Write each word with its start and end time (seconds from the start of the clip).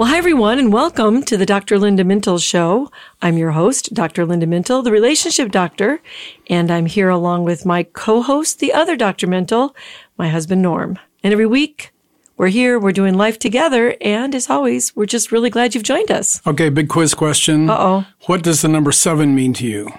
Well, 0.00 0.08
hi, 0.08 0.16
everyone, 0.16 0.58
and 0.58 0.72
welcome 0.72 1.22
to 1.24 1.36
the 1.36 1.44
Dr. 1.44 1.78
Linda 1.78 2.04
Mintle 2.04 2.42
Show. 2.42 2.90
I'm 3.20 3.36
your 3.36 3.50
host, 3.50 3.92
Dr. 3.92 4.24
Linda 4.24 4.46
Mintle, 4.46 4.82
the 4.82 4.90
relationship 4.90 5.50
doctor, 5.50 6.00
and 6.46 6.70
I'm 6.70 6.86
here 6.86 7.10
along 7.10 7.44
with 7.44 7.66
my 7.66 7.82
co 7.82 8.22
host, 8.22 8.60
the 8.60 8.72
other 8.72 8.96
Dr. 8.96 9.26
Mintle, 9.26 9.74
my 10.16 10.30
husband, 10.30 10.62
Norm. 10.62 10.98
And 11.22 11.34
every 11.34 11.44
week, 11.44 11.92
we're 12.38 12.48
here, 12.48 12.78
we're 12.78 12.92
doing 12.92 13.12
life 13.12 13.38
together, 13.38 13.94
and 14.00 14.34
as 14.34 14.48
always, 14.48 14.96
we're 14.96 15.04
just 15.04 15.30
really 15.30 15.50
glad 15.50 15.74
you've 15.74 15.84
joined 15.84 16.10
us. 16.10 16.40
Okay, 16.46 16.70
big 16.70 16.88
quiz 16.88 17.12
question. 17.12 17.68
Uh-oh. 17.68 18.06
What 18.24 18.42
does 18.42 18.62
the 18.62 18.68
number 18.68 18.92
seven 18.92 19.34
mean 19.34 19.52
to 19.52 19.66
you? 19.66 19.92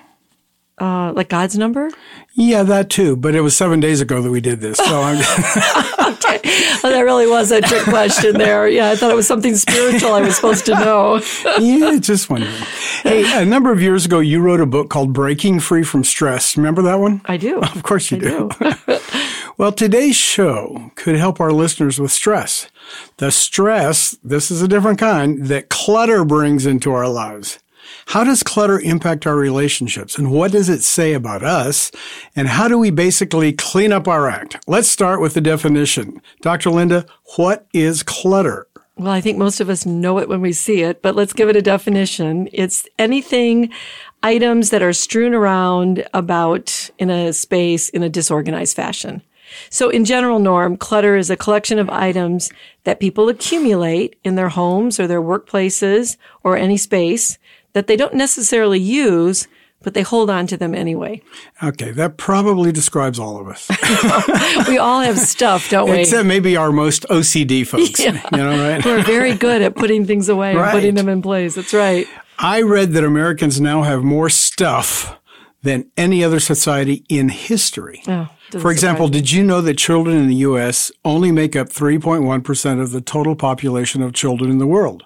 Uh, 0.79 1.13
like 1.13 1.29
God's 1.29 1.59
number? 1.59 1.91
Yeah, 2.33 2.63
that 2.63 2.89
too. 2.89 3.15
But 3.15 3.35
it 3.35 3.41
was 3.41 3.55
seven 3.55 3.79
days 3.79 4.01
ago 4.01 4.19
that 4.23 4.31
we 4.31 4.41
did 4.41 4.61
this. 4.61 4.79
So 4.79 5.01
I'm, 5.03 5.17
That 6.81 7.01
really 7.01 7.27
was 7.27 7.51
a 7.51 7.61
trick 7.61 7.83
question 7.83 8.37
there. 8.37 8.67
Yeah, 8.67 8.89
I 8.89 8.95
thought 8.95 9.11
it 9.11 9.15
was 9.15 9.27
something 9.27 9.55
spiritual 9.55 10.13
I 10.13 10.21
was 10.21 10.35
supposed 10.35 10.65
to 10.65 10.73
know. 10.73 11.21
yeah, 11.59 11.97
just 11.99 12.29
wondering. 12.29 12.51
Hey, 13.03 13.41
a 13.41 13.45
number 13.45 13.71
of 13.71 13.81
years 13.81 14.05
ago, 14.05 14.19
you 14.19 14.41
wrote 14.41 14.59
a 14.61 14.65
book 14.65 14.89
called 14.89 15.13
Breaking 15.13 15.59
Free 15.59 15.83
from 15.83 16.03
Stress. 16.03 16.57
Remember 16.57 16.81
that 16.81 16.95
one? 16.95 17.21
I 17.25 17.37
do. 17.37 17.59
Of 17.59 17.83
course 17.83 18.11
you 18.11 18.17
do. 18.17 18.49
do. 18.59 18.97
Well, 19.57 19.71
today's 19.71 20.15
show 20.15 20.91
could 20.95 21.17
help 21.17 21.39
our 21.39 21.51
listeners 21.51 21.99
with 21.99 22.11
stress. 22.11 22.67
The 23.17 23.31
stress, 23.31 24.17
this 24.23 24.49
is 24.49 24.63
a 24.63 24.67
different 24.67 24.97
kind, 24.97 25.45
that 25.47 25.69
clutter 25.69 26.25
brings 26.25 26.65
into 26.65 26.91
our 26.93 27.07
lives. 27.07 27.59
How 28.07 28.23
does 28.23 28.43
clutter 28.43 28.79
impact 28.79 29.25
our 29.25 29.35
relationships 29.35 30.17
and 30.17 30.31
what 30.31 30.51
does 30.51 30.69
it 30.69 30.83
say 30.83 31.13
about 31.13 31.43
us? 31.43 31.91
And 32.35 32.47
how 32.47 32.67
do 32.67 32.77
we 32.77 32.89
basically 32.89 33.53
clean 33.53 33.91
up 33.91 34.07
our 34.07 34.29
act? 34.29 34.57
Let's 34.67 34.89
start 34.89 35.21
with 35.21 35.33
the 35.33 35.41
definition. 35.41 36.21
Dr. 36.41 36.71
Linda, 36.71 37.05
what 37.37 37.67
is 37.73 38.03
clutter? 38.03 38.67
Well, 38.97 39.11
I 39.11 39.21
think 39.21 39.37
most 39.37 39.59
of 39.59 39.69
us 39.69 39.85
know 39.85 40.19
it 40.19 40.29
when 40.29 40.41
we 40.41 40.53
see 40.53 40.81
it, 40.81 41.01
but 41.01 41.15
let's 41.15 41.33
give 41.33 41.49
it 41.49 41.55
a 41.55 41.61
definition. 41.61 42.49
It's 42.51 42.87
anything, 42.99 43.71
items 44.21 44.69
that 44.69 44.83
are 44.83 44.93
strewn 44.93 45.33
around 45.33 46.07
about 46.13 46.89
in 46.99 47.09
a 47.09 47.33
space 47.33 47.89
in 47.89 48.03
a 48.03 48.09
disorganized 48.09 48.75
fashion. 48.75 49.21
So 49.69 49.89
in 49.89 50.05
general 50.05 50.39
norm, 50.39 50.77
clutter 50.77 51.15
is 51.15 51.29
a 51.29 51.35
collection 51.35 51.79
of 51.79 51.89
items 51.89 52.51
that 52.83 52.99
people 52.99 53.27
accumulate 53.29 54.17
in 54.23 54.35
their 54.35 54.49
homes 54.49 54.99
or 54.99 55.07
their 55.07 55.21
workplaces 55.21 56.17
or 56.43 56.55
any 56.55 56.77
space 56.77 57.37
that 57.73 57.87
they 57.87 57.95
don't 57.95 58.13
necessarily 58.13 58.79
use, 58.79 59.47
but 59.83 59.93
they 59.93 60.01
hold 60.01 60.29
on 60.29 60.47
to 60.47 60.57
them 60.57 60.75
anyway. 60.75 61.21
Okay, 61.63 61.91
that 61.91 62.17
probably 62.17 62.71
describes 62.71 63.17
all 63.19 63.39
of 63.39 63.47
us. 63.47 63.69
We 64.67 64.77
all 64.77 65.01
have 65.01 65.17
stuff, 65.17 65.69
don't 65.69 65.89
we? 65.89 65.99
Except 65.99 66.25
maybe 66.25 66.55
our 66.55 66.71
most 66.71 67.05
OCD 67.09 67.65
folks. 67.65 67.99
Yeah. 67.99 68.21
You 68.31 68.37
know, 68.37 68.69
right? 68.69 68.85
We're 68.85 69.03
very 69.03 69.33
good 69.33 69.61
at 69.61 69.75
putting 69.75 70.05
things 70.05 70.29
away 70.29 70.55
and 70.55 70.71
putting 70.71 70.95
them 70.95 71.09
in 71.09 71.21
place. 71.21 71.55
That's 71.55 71.73
right. 71.73 72.07
I 72.37 72.61
read 72.61 72.91
that 72.93 73.03
Americans 73.03 73.59
now 73.59 73.83
have 73.83 74.03
more 74.03 74.29
stuff 74.29 75.17
than 75.63 75.89
any 75.95 76.23
other 76.23 76.39
society 76.39 77.05
in 77.07 77.29
history. 77.29 78.01
Oh, 78.07 78.29
For 78.59 78.71
example, 78.71 79.07
did 79.07 79.31
you 79.31 79.43
know 79.43 79.61
that 79.61 79.77
children 79.77 80.17
in 80.17 80.27
the 80.27 80.35
U.S. 80.35 80.91
only 81.05 81.31
make 81.31 81.55
up 81.55 81.69
3.1% 81.69 82.81
of 82.81 82.91
the 82.91 83.01
total 83.01 83.35
population 83.35 84.01
of 84.01 84.13
children 84.13 84.49
in 84.49 84.57
the 84.57 84.67
world? 84.67 85.05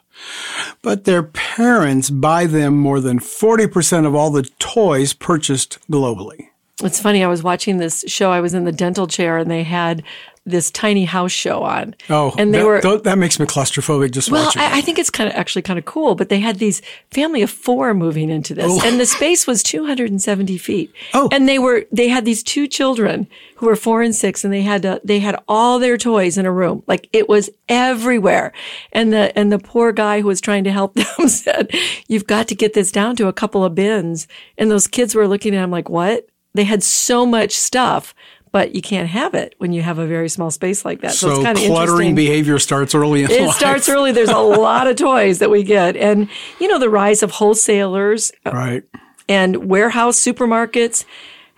But 0.81 1.03
their 1.03 1.23
parents 1.23 2.09
buy 2.09 2.45
them 2.45 2.77
more 2.77 3.01
than 3.01 3.19
40% 3.19 4.05
of 4.05 4.15
all 4.15 4.31
the 4.31 4.49
toys 4.59 5.13
purchased 5.13 5.79
globally. 5.91 6.49
It's 6.83 7.01
funny. 7.01 7.23
I 7.23 7.27
was 7.27 7.43
watching 7.43 7.77
this 7.77 8.03
show. 8.07 8.31
I 8.31 8.41
was 8.41 8.53
in 8.53 8.65
the 8.65 8.71
dental 8.71 9.07
chair, 9.07 9.37
and 9.37 9.49
they 9.49 9.63
had 9.63 10.03
this 10.45 10.69
tiny 10.69 11.05
house 11.05 11.31
show 11.31 11.63
on. 11.63 11.95
Oh, 12.09 12.33
and 12.37 12.53
they 12.53 12.59
that, 12.59 12.65
were. 12.65 12.81
th- 12.81 13.03
that 13.03 13.17
makes 13.17 13.39
me 13.39 13.45
claustrophobic 13.45 14.11
just 14.11 14.29
well, 14.29 14.45
watching. 14.45 14.61
I, 14.61 14.77
I 14.77 14.81
think 14.81 14.99
it's 14.99 15.09
kind 15.09 15.27
of 15.29 15.35
actually 15.35 15.63
kind 15.63 15.79
of 15.79 15.85
cool, 15.85 16.15
but 16.15 16.29
they 16.29 16.39
had 16.39 16.59
these 16.59 16.81
family 17.11 17.41
of 17.41 17.49
four 17.49 17.93
moving 17.93 18.29
into 18.29 18.53
this, 18.53 18.65
oh. 18.67 18.87
and 18.87 18.99
the 18.99 19.05
space 19.05 19.47
was 19.47 19.63
270 19.63 20.57
feet. 20.57 20.93
Oh. 21.13 21.29
and 21.31 21.49
they 21.49 21.57
were 21.57 21.85
they 21.91 22.07
had 22.07 22.25
these 22.25 22.43
two 22.43 22.67
children 22.67 23.27
who 23.55 23.65
were 23.65 23.75
four 23.75 24.01
and 24.01 24.15
six, 24.15 24.43
and 24.43 24.53
they 24.53 24.61
had 24.61 24.83
to, 24.83 25.01
they 25.03 25.19
had 25.19 25.41
all 25.47 25.79
their 25.79 25.97
toys 25.97 26.37
in 26.37 26.45
a 26.45 26.51
room, 26.51 26.83
like 26.85 27.09
it 27.11 27.27
was 27.27 27.49
everywhere. 27.67 28.53
And 28.91 29.11
the 29.11 29.37
and 29.37 29.51
the 29.51 29.59
poor 29.59 29.91
guy 29.91 30.21
who 30.21 30.27
was 30.27 30.41
trying 30.41 30.63
to 30.65 30.71
help 30.71 30.93
them 31.17 31.27
said, 31.27 31.71
"You've 32.07 32.27
got 32.27 32.47
to 32.49 32.55
get 32.55 32.73
this 32.73 32.91
down 32.91 33.15
to 33.15 33.27
a 33.27 33.33
couple 33.33 33.63
of 33.63 33.73
bins." 33.73 34.27
And 34.57 34.69
those 34.69 34.87
kids 34.87 35.15
were 35.15 35.27
looking 35.27 35.55
at 35.55 35.63
him 35.63 35.71
like, 35.71 35.89
"What?" 35.89 36.27
They 36.53 36.63
had 36.63 36.83
so 36.83 37.25
much 37.25 37.51
stuff. 37.51 38.15
But 38.55 38.73
you 38.73 38.81
can't 38.81 39.09
have 39.09 39.33
it 39.33 39.53
when 39.57 39.73
you 39.73 39.81
have 39.81 39.99
a 39.99 40.07
very 40.07 40.29
small 40.29 40.49
space 40.49 40.85
like 40.85 41.01
that. 41.01 41.11
So, 41.11 41.27
so 41.27 41.33
it's 41.35 41.43
kind 41.43 41.57
of 41.57 41.65
cluttering 41.65 42.15
behavior 42.15 42.57
starts 42.57 42.95
early 42.95 43.25
in 43.25 43.29
It 43.29 43.41
life. 43.41 43.55
starts 43.57 43.89
early. 43.89 44.11
There's 44.13 44.29
a 44.29 44.37
lot 44.37 44.87
of 44.87 44.95
toys 44.95 45.39
that 45.39 45.49
we 45.49 45.61
get. 45.61 45.97
And, 45.97 46.29
you 46.61 46.69
know, 46.69 46.79
the 46.79 46.89
rise 46.89 47.21
of 47.21 47.31
wholesalers 47.31 48.31
uh, 48.45 48.51
Right. 48.51 48.83
and 49.27 49.67
warehouse 49.67 50.17
supermarkets, 50.17 51.03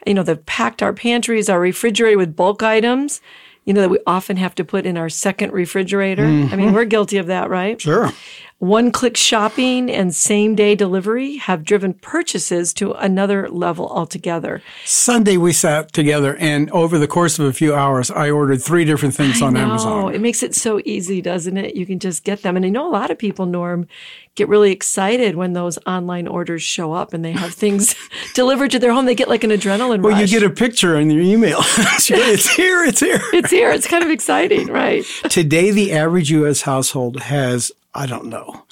you 0.08 0.16
know, 0.16 0.24
they've 0.24 0.44
packed 0.48 0.82
our 0.82 0.92
pantries, 0.92 1.50
our 1.50 1.60
refrigerator 1.60 2.18
with 2.18 2.36
bulk 2.36 2.64
items, 2.64 3.22
you 3.66 3.76
know, 3.76 3.82
that 3.82 3.90
we 3.92 4.00
often 4.08 4.38
have 4.38 4.56
to 4.56 4.66
put 4.66 4.88
in 4.88 4.98
our 4.98 5.08
second 5.08 5.54
refrigerator. 5.54 6.24
I 6.24 6.26
mean, 6.26 6.50
mm-hmm. 6.50 6.74
we're 6.74 6.86
guilty 6.86 7.18
of 7.18 7.28
that, 7.28 7.52
right? 7.52 7.80
Sure. 7.80 8.10
One 8.60 8.92
click 8.92 9.16
shopping 9.16 9.92
and 9.92 10.16
same 10.16 10.56
day 10.56 10.74
delivery 10.74 11.36
have 11.36 11.64
driven 11.64 11.94
purchases 11.94 12.74
to 12.74 12.94
another 12.94 13.48
level 13.50 13.88
altogether. 13.88 14.64
Sunday 14.84 15.38
we 15.38 15.54
sat 15.54 15.94
together 15.94 16.36
and 16.38 16.72
over 16.72 16.98
the 16.98 17.08
course 17.08 17.38
of 17.38 17.46
a 17.46 17.54
few 17.54 17.76
hours 17.76 18.10
I 18.10 18.32
ordered 18.32 18.64
three 18.64 18.84
different 18.84 19.14
things 19.14 19.44
on 19.44 19.56
I 19.56 19.60
know. 19.62 19.70
Amazon. 19.70 20.16
It 20.16 20.22
makes 20.22 20.42
it 20.42 20.56
so 20.56 20.82
easy, 20.86 21.22
doesn't 21.22 21.56
it? 21.56 21.76
You 21.76 21.86
can 21.86 22.00
just 22.00 22.24
get 22.24 22.42
them. 22.42 22.56
And 22.58 22.66
I 22.66 22.70
know 22.70 22.90
a 22.90 22.92
lot 22.92 23.12
of 23.12 23.20
people, 23.20 23.46
Norm, 23.46 23.88
get 24.34 24.48
really 24.50 24.72
excited 24.72 25.36
when 25.36 25.54
those 25.54 25.78
online 25.86 26.28
orders 26.28 26.64
show 26.64 26.94
up 26.94 27.14
and 27.14 27.24
they 27.24 27.34
have 27.34 27.54
things 27.54 27.94
delivered 28.34 28.72
to 28.72 28.80
their 28.80 28.92
home. 28.92 29.06
They 29.06 29.14
get 29.14 29.30
like 29.30 29.44
an 29.44 29.52
adrenaline 29.52 30.02
Well, 30.02 30.14
rush. 30.14 30.32
you 30.32 30.40
get 30.40 30.50
a 30.50 30.52
picture 30.52 30.96
in 30.96 31.12
your 31.12 31.22
email. 31.22 31.60
it's 31.62 32.08
here, 32.56 32.84
it's 32.86 33.00
here. 33.02 33.20
it's 33.34 33.52
here. 33.52 33.70
It's 33.70 33.86
kind 33.88 34.04
of 34.04 34.10
exciting, 34.10 34.66
right? 34.70 35.04
Today, 35.30 35.70
the 35.70 35.94
average 35.94 36.32
U.S. 36.32 36.62
household 36.64 37.20
has, 37.22 37.72
I 37.98 38.06
don't 38.06 38.28
know, 38.28 38.66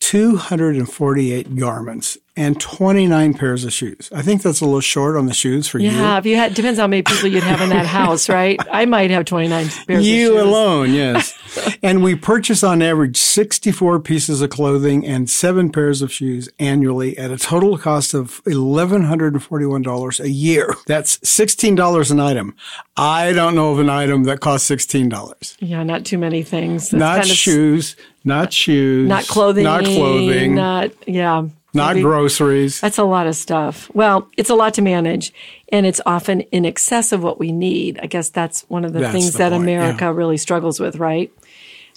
248 0.00 1.56
garments 1.56 2.18
and 2.36 2.60
29 2.60 3.34
pairs 3.34 3.64
of 3.64 3.72
shoes. 3.72 4.10
I 4.12 4.20
think 4.22 4.42
that's 4.42 4.60
a 4.60 4.64
little 4.64 4.80
short 4.80 5.16
on 5.16 5.26
the 5.26 5.34
shoes 5.34 5.68
for 5.68 5.78
you. 5.78 5.90
Yeah, 5.90 6.18
if 6.18 6.26
you 6.26 6.34
had 6.36 6.54
depends 6.54 6.78
on 6.80 6.84
how 6.84 6.86
many 6.88 7.02
people 7.02 7.28
you'd 7.28 7.44
have 7.44 7.60
in 7.60 7.68
that 7.70 7.86
house, 8.00 8.28
right? 8.28 8.58
I 8.72 8.86
might 8.86 9.10
have 9.10 9.24
twenty 9.24 9.46
nine 9.48 9.68
pairs. 9.86 10.06
you. 10.06 10.40
alone, 10.40 10.92
yes. 10.92 11.32
and 11.84 12.02
we 12.02 12.16
purchase 12.16 12.64
on 12.64 12.82
average 12.82 13.16
64 13.16 14.00
pieces 14.00 14.40
of 14.42 14.50
clothing 14.50 15.06
and 15.06 15.30
seven 15.30 15.70
pairs 15.70 16.02
of 16.02 16.10
shoes 16.12 16.48
annually 16.58 17.16
at 17.16 17.30
a 17.30 17.36
total 17.38 17.78
cost 17.78 18.12
of 18.14 18.42
$1,141 18.44 20.20
a 20.20 20.30
year. 20.30 20.74
That's 20.86 21.18
$16 21.18 22.10
an 22.10 22.20
item. 22.20 22.56
I 22.96 23.32
don't 23.32 23.54
know 23.54 23.72
of 23.72 23.78
an 23.78 23.88
item 23.90 24.24
that 24.24 24.40
costs 24.40 24.68
$16. 24.70 25.56
Yeah, 25.60 25.82
not 25.82 26.04
too 26.04 26.18
many 26.18 26.42
things. 26.42 26.90
That's 26.90 26.98
Not 27.00 27.16
kind 27.20 27.30
of- 27.30 27.36
shoes, 27.36 27.96
not 28.24 28.52
shoes, 28.52 29.08
not 29.08 29.26
clothing, 29.26 29.64
not 29.64 29.84
clothing, 29.84 30.54
not 30.54 30.90
yeah, 31.06 31.46
Maybe- 31.74 32.02
groceries. 32.02 32.80
That's 32.80 32.98
a 32.98 33.04
lot 33.04 33.26
of 33.26 33.36
stuff. 33.36 33.90
Well, 33.94 34.28
it's 34.36 34.50
a 34.50 34.54
lot 34.54 34.74
to 34.74 34.82
manage, 34.82 35.32
and 35.70 35.84
it's 35.86 36.00
often 36.06 36.40
in 36.40 36.64
excess 36.64 37.12
of 37.12 37.22
what 37.22 37.38
we 37.38 37.52
need. 37.52 37.98
I 38.02 38.06
guess 38.06 38.28
that's 38.28 38.62
one 38.68 38.84
of 38.84 38.92
the 38.92 39.00
That's 39.00 39.12
things 39.12 39.32
the 39.32 39.38
that 39.38 39.50
point, 39.50 39.62
America 39.62 40.04
yeah. 40.04 40.12
really 40.12 40.36
struggles 40.36 40.78
with, 40.80 40.96
right? 40.96 41.32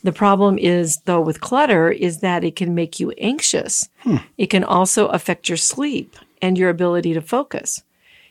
The 0.03 0.11
problem 0.11 0.57
is, 0.57 0.97
though, 1.05 1.21
with 1.21 1.41
clutter, 1.41 1.89
is 1.89 2.19
that 2.19 2.43
it 2.43 2.55
can 2.55 2.75
make 2.75 2.99
you 2.99 3.11
anxious. 3.11 3.89
Hmm. 3.99 4.17
It 4.37 4.47
can 4.47 4.63
also 4.63 5.07
affect 5.07 5.49
your 5.49 5.57
sleep 5.57 6.15
and 6.41 6.57
your 6.57 6.69
ability 6.69 7.13
to 7.13 7.21
focus. 7.21 7.83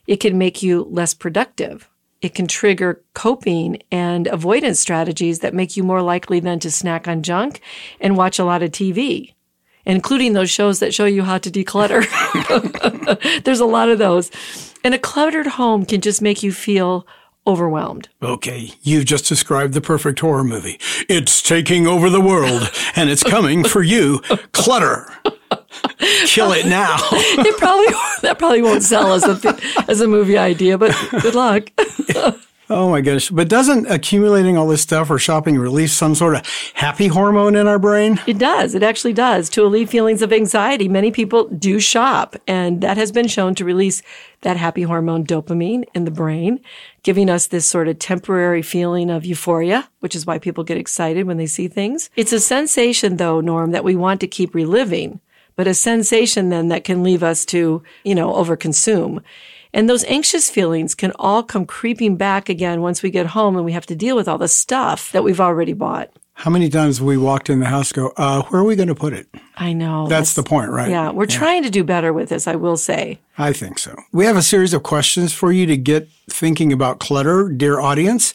It 0.06 0.16
can 0.16 0.38
make 0.38 0.62
you 0.62 0.86
less 0.90 1.14
productive. 1.14 1.88
It 2.22 2.34
can 2.34 2.46
trigger 2.46 3.02
coping 3.14 3.82
and 3.90 4.26
avoidance 4.28 4.80
strategies 4.80 5.40
that 5.40 5.54
make 5.54 5.76
you 5.76 5.82
more 5.84 6.02
likely 6.02 6.40
than 6.40 6.58
to 6.60 6.70
snack 6.70 7.06
on 7.06 7.22
junk 7.22 7.60
and 8.00 8.16
watch 8.16 8.38
a 8.38 8.44
lot 8.44 8.62
of 8.62 8.70
TV. 8.70 9.34
Including 9.86 10.32
those 10.34 10.50
shows 10.50 10.80
that 10.80 10.92
show 10.92 11.04
you 11.06 11.22
how 11.22 11.38
to 11.38 11.50
declutter. 11.50 12.04
There's 13.44 13.60
a 13.60 13.64
lot 13.66 13.88
of 13.88 13.98
those. 13.98 14.30
And 14.84 14.94
a 14.94 14.98
cluttered 14.98 15.46
home 15.46 15.86
can 15.86 16.00
just 16.00 16.20
make 16.20 16.42
you 16.42 16.52
feel 16.52 17.06
overwhelmed. 17.46 18.08
Okay, 18.22 18.72
you've 18.82 19.04
just 19.04 19.28
described 19.28 19.72
the 19.72 19.80
perfect 19.80 20.18
horror 20.20 20.44
movie. 20.44 20.78
It's 21.08 21.40
taking 21.40 21.86
over 21.86 22.10
the 22.10 22.20
world 22.20 22.70
and 22.96 23.08
it's 23.08 23.22
coming 23.22 23.62
for 23.64 23.82
you. 23.82 24.18
Clutter. 24.52 25.08
Kill 26.26 26.52
it 26.52 26.66
now. 26.66 26.96
It 27.38 27.56
probably 27.58 27.86
that 28.22 28.38
probably 28.38 28.62
won't 28.62 28.82
sell 28.82 29.12
as 29.12 29.22
a 29.24 29.58
as 29.88 30.00
a 30.00 30.08
movie 30.08 30.38
idea, 30.38 30.78
but 30.78 30.96
good 31.20 31.34
luck. 31.34 31.70
Oh 32.68 32.90
my 32.90 33.00
gosh. 33.00 33.30
But 33.30 33.48
doesn't 33.48 33.86
accumulating 33.86 34.56
all 34.56 34.66
this 34.66 34.82
stuff 34.82 35.08
or 35.08 35.18
shopping 35.18 35.56
release 35.56 35.92
some 35.92 36.16
sort 36.16 36.34
of 36.34 36.46
happy 36.74 37.06
hormone 37.06 37.54
in 37.54 37.68
our 37.68 37.78
brain? 37.78 38.20
It 38.26 38.38
does. 38.38 38.74
It 38.74 38.82
actually 38.82 39.12
does. 39.12 39.48
To 39.50 39.64
alleviate 39.64 39.90
feelings 39.90 40.20
of 40.20 40.32
anxiety, 40.32 40.88
many 40.88 41.12
people 41.12 41.44
do 41.48 41.78
shop, 41.78 42.34
and 42.48 42.80
that 42.80 42.96
has 42.96 43.12
been 43.12 43.28
shown 43.28 43.54
to 43.54 43.64
release 43.64 44.02
that 44.40 44.56
happy 44.56 44.82
hormone 44.82 45.24
dopamine 45.24 45.84
in 45.94 46.04
the 46.04 46.10
brain, 46.10 46.60
giving 47.04 47.30
us 47.30 47.46
this 47.46 47.66
sort 47.66 47.86
of 47.86 48.00
temporary 48.00 48.62
feeling 48.62 49.10
of 49.10 49.24
euphoria, 49.24 49.88
which 50.00 50.16
is 50.16 50.26
why 50.26 50.38
people 50.38 50.64
get 50.64 50.76
excited 50.76 51.26
when 51.26 51.36
they 51.36 51.46
see 51.46 51.68
things. 51.68 52.10
It's 52.16 52.32
a 52.32 52.40
sensation, 52.40 53.16
though, 53.16 53.40
Norm, 53.40 53.70
that 53.70 53.84
we 53.84 53.94
want 53.94 54.20
to 54.22 54.26
keep 54.26 54.54
reliving, 54.54 55.20
but 55.54 55.68
a 55.68 55.74
sensation 55.74 56.48
then 56.48 56.68
that 56.68 56.84
can 56.84 57.04
leave 57.04 57.22
us 57.22 57.44
to, 57.46 57.82
you 58.02 58.14
know, 58.14 58.32
overconsume. 58.32 59.22
And 59.76 59.90
those 59.90 60.04
anxious 60.04 60.48
feelings 60.48 60.94
can 60.94 61.12
all 61.16 61.42
come 61.42 61.66
creeping 61.66 62.16
back 62.16 62.48
again 62.48 62.80
once 62.80 63.02
we 63.02 63.10
get 63.10 63.26
home 63.26 63.56
and 63.56 63.64
we 63.66 63.72
have 63.72 63.84
to 63.86 63.94
deal 63.94 64.16
with 64.16 64.26
all 64.26 64.38
the 64.38 64.48
stuff 64.48 65.12
that 65.12 65.22
we've 65.22 65.38
already 65.38 65.74
bought. 65.74 66.08
How 66.32 66.50
many 66.50 66.70
times 66.70 66.96
have 66.96 67.06
we 67.06 67.18
walked 67.18 67.50
in 67.50 67.60
the 67.60 67.66
house 67.66 67.92
go, 67.92 68.10
uh, 68.16 68.40
where 68.44 68.62
are 68.62 68.64
we 68.64 68.74
going 68.74 68.88
to 68.88 68.94
put 68.94 69.12
it? 69.12 69.26
I 69.56 69.72
know. 69.72 70.06
That's 70.06 70.34
the 70.34 70.42
point, 70.42 70.70
right? 70.70 70.90
Yeah, 70.90 71.10
we're 71.10 71.26
trying 71.26 71.62
to 71.62 71.70
do 71.70 71.82
better 71.82 72.12
with 72.12 72.28
this, 72.28 72.46
I 72.46 72.56
will 72.56 72.76
say. 72.76 73.20
I 73.38 73.52
think 73.52 73.78
so. 73.78 73.94
We 74.12 74.24
have 74.24 74.36
a 74.36 74.42
series 74.42 74.72
of 74.72 74.82
questions 74.82 75.32
for 75.32 75.52
you 75.52 75.66
to 75.66 75.76
get 75.76 76.08
thinking 76.28 76.72
about 76.72 76.98
clutter, 76.98 77.48
dear 77.50 77.78
audience. 77.80 78.32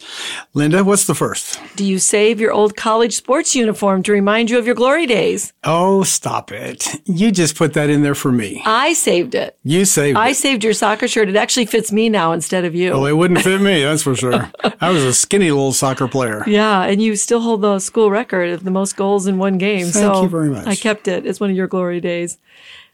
Linda, 0.54 0.84
what's 0.84 1.06
the 1.06 1.16
first? 1.16 1.60
Do 1.76 1.84
you 1.84 2.00
save 2.00 2.40
your 2.40 2.52
old 2.52 2.76
college 2.78 3.16
sports 3.16 3.56
uniform 3.56 4.04
to 4.04 4.12
remind 4.12 4.50
you 4.50 4.58
of 4.60 4.66
your 4.66 4.76
glory 4.76 5.06
days? 5.08 5.54
Oh, 5.64 6.04
stop 6.04 6.52
it. 6.52 6.88
You 7.06 7.32
just 7.32 7.56
put 7.56 7.74
that 7.74 7.90
in 7.90 8.02
there 8.04 8.16
for 8.16 8.32
me. 8.32 8.62
I 8.66 8.94
saved 8.94 9.36
it. 9.36 9.58
You 9.64 9.86
saved 9.86 10.18
I 10.18 10.30
it. 10.30 10.36
saved 10.36 10.64
your 10.64 10.74
soccer 10.74 11.08
shirt. 11.08 11.30
It 11.30 11.36
actually 11.36 11.66
fits 11.66 11.92
me 11.92 12.08
now 12.08 12.32
instead 12.32 12.64
of 12.64 12.74
you. 12.76 12.92
Well, 12.92 13.08
it 13.08 13.14
wouldn't 13.14 13.42
fit 13.42 13.60
me, 13.60 13.84
that's 13.84 14.04
for 14.04 14.16
sure. 14.16 14.52
I 14.82 14.90
was 14.92 15.04
a 15.04 15.14
skinny 15.14 15.52
little 15.52 15.74
soccer 15.74 16.08
player. 16.08 16.44
yeah, 16.48 16.84
and 16.84 17.02
you 17.02 17.16
still 17.16 17.42
hold 17.42 17.62
the 17.62 17.80
school 17.80 18.10
record 18.12 18.50
of 18.52 18.64
the 18.64 18.72
most 18.72 18.96
goals 18.96 19.28
in 19.28 19.38
one 19.38 19.58
game. 19.58 19.88
Thank 19.88 19.94
so 19.94 20.24
you 20.24 20.30
very 20.30 20.50
much. 20.50 20.68
I 20.68 20.76
kept 20.76 21.08
it. 21.08 21.11
It's 21.26 21.40
one 21.40 21.50
of 21.50 21.56
your 21.56 21.68
glory 21.68 22.00
days. 22.02 22.38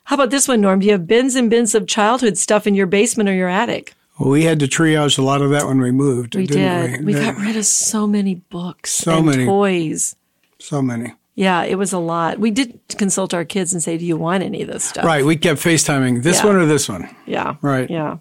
How 0.06 0.16
about 0.16 0.30
this 0.30 0.48
one, 0.48 0.62
Norm? 0.62 0.80
Do 0.80 0.86
you 0.86 0.94
have 0.94 1.06
bins 1.08 1.36
and 1.36 1.50
bins 1.50 1.76
of 1.76 1.88
childhood 1.88 2.38
stuff 2.38 2.66
in 2.68 2.76
your 2.76 2.88
basement 2.88 3.28
or 3.30 3.34
your 3.34 3.50
attic? 3.50 3.94
Well, 4.20 4.30
we 4.30 4.44
had 4.46 4.60
to 4.62 4.66
triage 4.68 5.18
a 5.20 5.22
lot 5.22 5.42
of 5.42 5.50
that 5.52 5.68
when 5.68 5.80
we 5.80 5.92
moved. 5.92 6.36
We 6.36 6.48
didn't 6.48 6.92
did. 6.92 7.00
We, 7.06 7.14
We 7.14 7.20
got 7.20 7.38
rid 7.38 7.56
of 7.58 7.66
so 7.66 8.08
many 8.08 8.36
books 8.36 8.92
So 8.92 9.18
and 9.18 9.26
many. 9.26 9.46
toys. 9.46 10.16
so 10.60 10.82
many. 10.82 11.14
Yeah, 11.36 11.64
it 11.66 11.76
was 11.76 11.94
a 11.94 12.00
lot. 12.00 12.40
We 12.40 12.50
did 12.50 12.80
consult 12.98 13.32
our 13.32 13.46
kids 13.46 13.72
and 13.72 13.84
say, 13.84 13.96
"Do 14.00 14.06
you 14.06 14.18
want 14.18 14.42
any 14.44 14.64
of 14.64 14.70
this 14.70 14.86
stuff?" 14.86 15.06
Right. 15.06 15.24
We 15.24 15.36
kept 15.36 15.60
FaceTiming 15.62 16.24
this 16.24 16.40
Yeah. 16.40 16.46
one 16.48 16.56
or 16.56 16.66
this 16.66 16.90
one. 16.90 17.08
Yeah. 17.28 17.58
Right. 17.62 17.88
Yeah. 17.92 18.18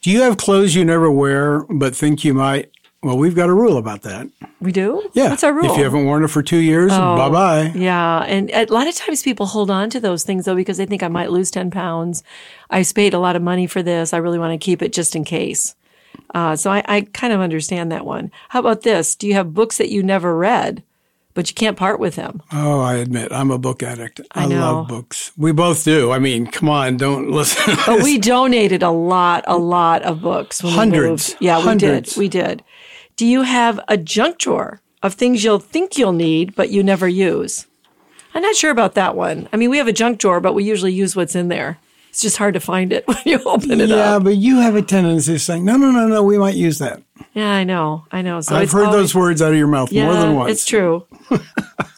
Do 0.00 0.10
you 0.10 0.22
have 0.22 0.38
clothes 0.38 0.74
you 0.74 0.82
never 0.82 1.10
wear 1.10 1.64
but 1.68 1.94
think 1.94 2.24
you 2.24 2.32
might? 2.32 2.70
Well, 3.04 3.18
we've 3.18 3.34
got 3.34 3.50
a 3.50 3.54
rule 3.54 3.76
about 3.76 4.00
that. 4.02 4.28
We 4.60 4.72
do. 4.72 5.10
Yeah. 5.12 5.28
What's 5.28 5.44
our 5.44 5.52
rule? 5.52 5.70
If 5.70 5.76
you 5.76 5.84
haven't 5.84 6.06
worn 6.06 6.24
it 6.24 6.28
for 6.28 6.42
two 6.42 6.56
years, 6.56 6.90
bye 6.90 7.28
bye. 7.28 7.72
Yeah, 7.74 8.20
and 8.20 8.50
a 8.50 8.64
lot 8.72 8.88
of 8.88 8.94
times 8.94 9.22
people 9.22 9.44
hold 9.44 9.70
on 9.70 9.90
to 9.90 10.00
those 10.00 10.24
things 10.24 10.46
though 10.46 10.54
because 10.54 10.78
they 10.78 10.86
think 10.86 11.02
I 11.02 11.08
might 11.08 11.30
lose 11.30 11.50
ten 11.50 11.70
pounds. 11.70 12.22
I 12.70 12.82
paid 12.82 13.12
a 13.12 13.18
lot 13.18 13.36
of 13.36 13.42
money 13.42 13.66
for 13.66 13.82
this. 13.82 14.14
I 14.14 14.16
really 14.16 14.38
want 14.38 14.58
to 14.58 14.64
keep 14.64 14.80
it 14.80 14.92
just 14.94 15.14
in 15.14 15.22
case. 15.24 15.74
Uh, 16.34 16.56
so 16.56 16.70
I, 16.70 16.82
I 16.86 17.00
kind 17.02 17.32
of 17.32 17.40
understand 17.40 17.92
that 17.92 18.06
one. 18.06 18.30
How 18.48 18.60
about 18.60 18.82
this? 18.82 19.14
Do 19.14 19.26
you 19.26 19.34
have 19.34 19.52
books 19.52 19.76
that 19.78 19.90
you 19.90 20.02
never 20.02 20.34
read, 20.36 20.82
but 21.34 21.50
you 21.50 21.54
can't 21.54 21.76
part 21.76 22.00
with 22.00 22.14
them? 22.16 22.40
Oh, 22.52 22.80
I 22.80 22.94
admit, 22.94 23.32
I'm 23.32 23.50
a 23.50 23.58
book 23.58 23.82
addict. 23.82 24.20
I, 24.32 24.46
know. 24.46 24.60
love 24.60 24.88
books. 24.88 25.32
We 25.36 25.52
both 25.52 25.84
do. 25.84 26.10
I 26.10 26.18
mean, 26.18 26.46
come 26.46 26.68
on, 26.70 26.96
don't 26.96 27.30
listen. 27.32 27.76
But 27.86 28.02
we 28.02 28.16
donated 28.18 28.82
a 28.82 28.90
lot, 28.90 29.44
a 29.46 29.58
lot 29.58 30.02
of 30.02 30.22
books. 30.22 30.60
Hundreds. 30.60 31.36
We. 31.38 31.48
Yeah, 31.48 31.60
Hundreds. 31.60 32.16
we 32.16 32.28
did. 32.28 32.44
We 32.44 32.46
did. 32.48 32.64
Do 33.16 33.26
you 33.26 33.42
have 33.42 33.78
a 33.88 33.96
junk 33.96 34.38
drawer 34.38 34.80
of 35.02 35.14
things 35.14 35.44
you'll 35.44 35.58
think 35.60 35.96
you'll 35.96 36.12
need, 36.12 36.54
but 36.54 36.70
you 36.70 36.82
never 36.82 37.06
use? 37.06 37.66
I'm 38.34 38.42
not 38.42 38.56
sure 38.56 38.70
about 38.70 38.94
that 38.94 39.14
one. 39.14 39.48
I 39.52 39.56
mean, 39.56 39.70
we 39.70 39.78
have 39.78 39.86
a 39.86 39.92
junk 39.92 40.18
drawer, 40.18 40.40
but 40.40 40.54
we 40.54 40.64
usually 40.64 40.92
use 40.92 41.14
what's 41.14 41.36
in 41.36 41.48
there. 41.48 41.78
It's 42.10 42.22
just 42.22 42.36
hard 42.36 42.54
to 42.54 42.60
find 42.60 42.92
it 42.92 43.06
when 43.08 43.18
you 43.24 43.40
open 43.44 43.80
it 43.80 43.88
yeah, 43.88 44.16
up. 44.16 44.24
but 44.24 44.36
you 44.36 44.56
have 44.56 44.74
a 44.74 44.82
tendency 44.82 45.34
of 45.34 45.40
saying, 45.40 45.64
no, 45.64 45.76
no, 45.76 45.90
no, 45.92 46.08
no, 46.08 46.22
we 46.24 46.38
might 46.38 46.56
use 46.56 46.78
that. 46.78 47.02
Yeah, 47.34 47.50
I 47.52 47.62
know. 47.64 48.06
I 48.10 48.22
know. 48.22 48.40
So 48.40 48.56
I've 48.56 48.72
heard 48.72 48.86
always- 48.86 49.00
those 49.02 49.14
words 49.14 49.42
out 49.42 49.52
of 49.52 49.58
your 49.58 49.68
mouth 49.68 49.92
yeah, 49.92 50.04
more 50.04 50.14
than 50.14 50.34
once. 50.34 50.52
It's 50.52 50.66
true. 50.66 51.06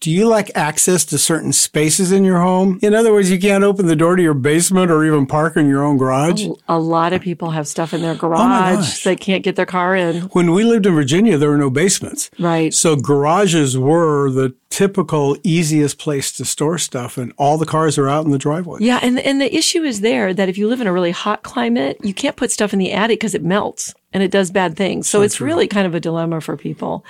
Do 0.00 0.10
you 0.10 0.28
lack 0.28 0.50
access 0.54 1.04
to 1.06 1.18
certain 1.18 1.52
spaces 1.52 2.12
in 2.12 2.24
your 2.24 2.40
home? 2.40 2.78
In 2.82 2.94
other 2.94 3.12
words, 3.12 3.30
you 3.30 3.38
can't 3.38 3.64
open 3.64 3.86
the 3.86 3.96
door 3.96 4.16
to 4.16 4.22
your 4.22 4.34
basement 4.34 4.90
or 4.90 5.04
even 5.04 5.26
park 5.26 5.56
in 5.56 5.66
your 5.68 5.82
own 5.82 5.98
garage? 5.98 6.46
A 6.68 6.78
lot 6.78 7.12
of 7.12 7.20
people 7.22 7.50
have 7.50 7.66
stuff 7.68 7.92
in 7.94 8.02
their 8.02 8.12
Oh 8.14 8.16
garage 8.16 8.76
gosh. 8.76 9.04
they 9.04 9.16
can't 9.16 9.42
get 9.42 9.56
their 9.56 9.66
car 9.66 9.94
in. 9.96 10.22
When 10.32 10.52
we 10.52 10.64
lived 10.64 10.86
in 10.86 10.94
Virginia, 10.94 11.38
there 11.38 11.50
were 11.50 11.56
no 11.58 11.70
basements. 11.70 12.30
Right. 12.38 12.72
So 12.74 12.96
garages 12.96 13.76
were 13.78 14.30
the 14.30 14.54
typical 14.70 15.36
easiest 15.42 15.98
place 15.98 16.30
to 16.32 16.44
store 16.44 16.78
stuff, 16.78 17.18
and 17.18 17.32
all 17.36 17.58
the 17.58 17.66
cars 17.66 17.98
are 17.98 18.08
out 18.08 18.24
in 18.24 18.30
the 18.30 18.38
driveway. 18.38 18.78
Yeah, 18.80 19.00
and 19.02 19.18
and 19.18 19.40
the 19.40 19.54
issue 19.54 19.82
is 19.82 20.00
there 20.00 20.32
that 20.32 20.48
if 20.48 20.56
you 20.56 20.68
live 20.68 20.80
in 20.80 20.86
a 20.86 20.92
really 20.92 21.10
hot 21.10 21.42
climate, 21.42 21.98
you 22.02 22.14
can't 22.14 22.36
put 22.36 22.50
stuff 22.52 22.72
in 22.72 22.78
the 22.78 22.92
attic 22.92 23.18
because 23.18 23.34
it 23.34 23.42
melts 23.42 23.94
and 24.12 24.22
it 24.22 24.30
does 24.30 24.50
bad 24.50 24.76
things. 24.76 25.08
So, 25.08 25.22
it's 25.22 25.40
really 25.40 25.68
kind 25.68 25.86
of 25.86 25.94
a 25.94 26.00
dilemma 26.00 26.40
for 26.40 26.56
people. 26.56 27.04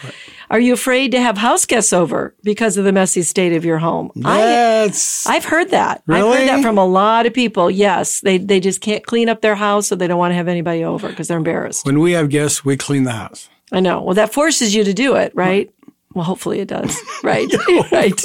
Are 0.50 0.61
you 0.61 0.73
afraid 0.75 1.12
to 1.12 1.20
have 1.20 1.38
house 1.38 1.64
guests 1.67 1.93
over 1.93 2.35
because 2.43 2.76
of 2.76 2.85
the 2.85 2.93
messy 2.93 3.23
state 3.23 3.52
of 3.55 3.64
your 3.64 3.79
home? 3.79 4.11
That's 4.14 5.26
I, 5.26 5.37
I've 5.37 5.44
heard 5.44 5.70
that. 5.70 6.02
I've 6.08 6.14
Really? 6.14 6.38
heard 6.38 6.49
that 6.49 6.62
from 6.62 6.79
a 6.79 6.85
lot 6.87 7.26
of 7.26 7.32
people. 7.35 7.70
Yes, 7.70 8.20
they 8.20 8.38
they 8.38 8.61
just 8.61 8.81
can't 8.81 9.05
clean 9.06 9.29
up 9.29 9.41
their 9.41 9.55
house, 9.56 9.87
so 9.88 9.94
they 9.97 10.06
don't 10.06 10.19
want 10.19 10.32
to 10.32 10.37
have 10.37 10.49
anybody 10.49 10.85
over 10.85 11.08
because 11.08 11.29
they're 11.29 11.38
embarrassed. 11.38 11.87
when 11.87 12.00
we 12.00 12.12
have 12.12 12.29
guests, 12.29 12.64
we 12.64 12.76
clean 12.76 13.05
the 13.05 13.12
house. 13.12 13.49
I 13.73 13.81
know. 13.81 14.03
Well, 14.03 14.14
that 14.14 14.32
forces 14.32 14.75
you 14.75 14.82
to 14.85 14.93
do 14.93 15.14
it, 15.14 15.32
right? 15.35 15.73
Well, 16.12 16.25
hopefully 16.25 16.58
it 16.61 16.69
does. 16.69 16.99
Right. 17.23 17.49
right. 17.93 18.19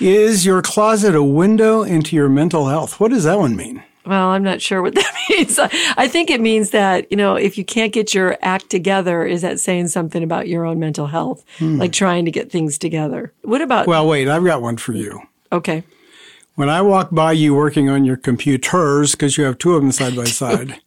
Is 0.00 0.46
your 0.46 0.62
closet 0.62 1.14
a 1.14 1.22
window 1.22 1.82
into 1.82 2.16
your 2.16 2.28
mental 2.30 2.66
health? 2.68 2.98
What 2.98 3.10
does 3.10 3.24
that 3.24 3.38
one 3.38 3.54
mean? 3.54 3.82
Well, 4.08 4.28
I'm 4.30 4.42
not 4.42 4.62
sure 4.62 4.80
what 4.82 4.94
that 4.96 5.14
means. 5.28 5.58
I 5.58 6.08
think 6.08 6.30
it 6.30 6.40
means 6.40 6.70
that, 6.70 7.06
you 7.10 7.16
know, 7.16 7.36
if 7.36 7.58
you 7.58 7.64
can't 7.64 7.92
get 7.92 8.14
your 8.14 8.38
act 8.42 8.70
together, 8.70 9.24
is 9.26 9.42
that 9.42 9.60
saying 9.60 9.88
something 9.88 10.22
about 10.22 10.48
your 10.48 10.64
own 10.64 10.78
mental 10.78 11.06
health? 11.08 11.44
Hmm. 11.58 11.78
Like 11.78 11.92
trying 11.92 12.24
to 12.24 12.30
get 12.30 12.50
things 12.50 12.78
together. 12.78 13.32
What 13.42 13.60
about, 13.60 13.86
Well, 13.86 14.06
wait, 14.06 14.28
I've 14.28 14.44
got 14.44 14.62
one 14.62 14.76
for 14.78 14.92
you. 14.92 15.20
okay. 15.52 15.84
When 16.54 16.68
I 16.68 16.82
walk 16.82 17.10
by 17.12 17.30
you 17.32 17.54
working 17.54 17.88
on 17.88 18.04
your 18.04 18.16
computers, 18.16 19.12
because 19.12 19.38
you 19.38 19.44
have 19.44 19.58
two 19.58 19.74
of 19.76 19.80
them 19.80 19.92
side 19.92 20.16
by 20.16 20.24
side, 20.42 20.80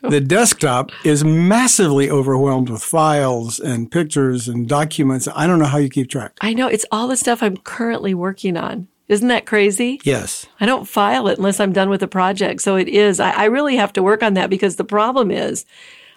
the 0.00 0.22
desktop 0.22 0.90
is 1.04 1.22
massively 1.22 2.08
overwhelmed 2.08 2.70
with 2.70 2.82
files 2.82 3.60
and 3.60 3.90
pictures 3.90 4.48
and 4.48 4.66
documents. 4.66 5.28
I 5.34 5.46
don't 5.46 5.58
know 5.58 5.66
how 5.66 5.76
you 5.76 5.90
keep 5.90 6.08
track. 6.08 6.32
I 6.40 6.54
know 6.54 6.66
it's 6.66 6.86
all 6.90 7.08
the 7.08 7.16
stuff 7.18 7.42
I'm 7.42 7.58
currently 7.58 8.14
working 8.14 8.56
on. 8.56 8.88
Isn't 9.08 9.28
that 9.28 9.46
crazy? 9.46 10.00
Yes. 10.04 10.46
I 10.60 10.66
don't 10.66 10.86
file 10.86 11.28
it 11.28 11.38
unless 11.38 11.60
I'm 11.60 11.72
done 11.72 11.88
with 11.88 12.00
the 12.00 12.08
project. 12.08 12.60
So 12.60 12.76
it 12.76 12.88
is, 12.88 13.20
I, 13.20 13.30
I 13.30 13.44
really 13.46 13.76
have 13.76 13.92
to 13.94 14.02
work 14.02 14.22
on 14.22 14.34
that 14.34 14.50
because 14.50 14.76
the 14.76 14.84
problem 14.84 15.30
is 15.30 15.64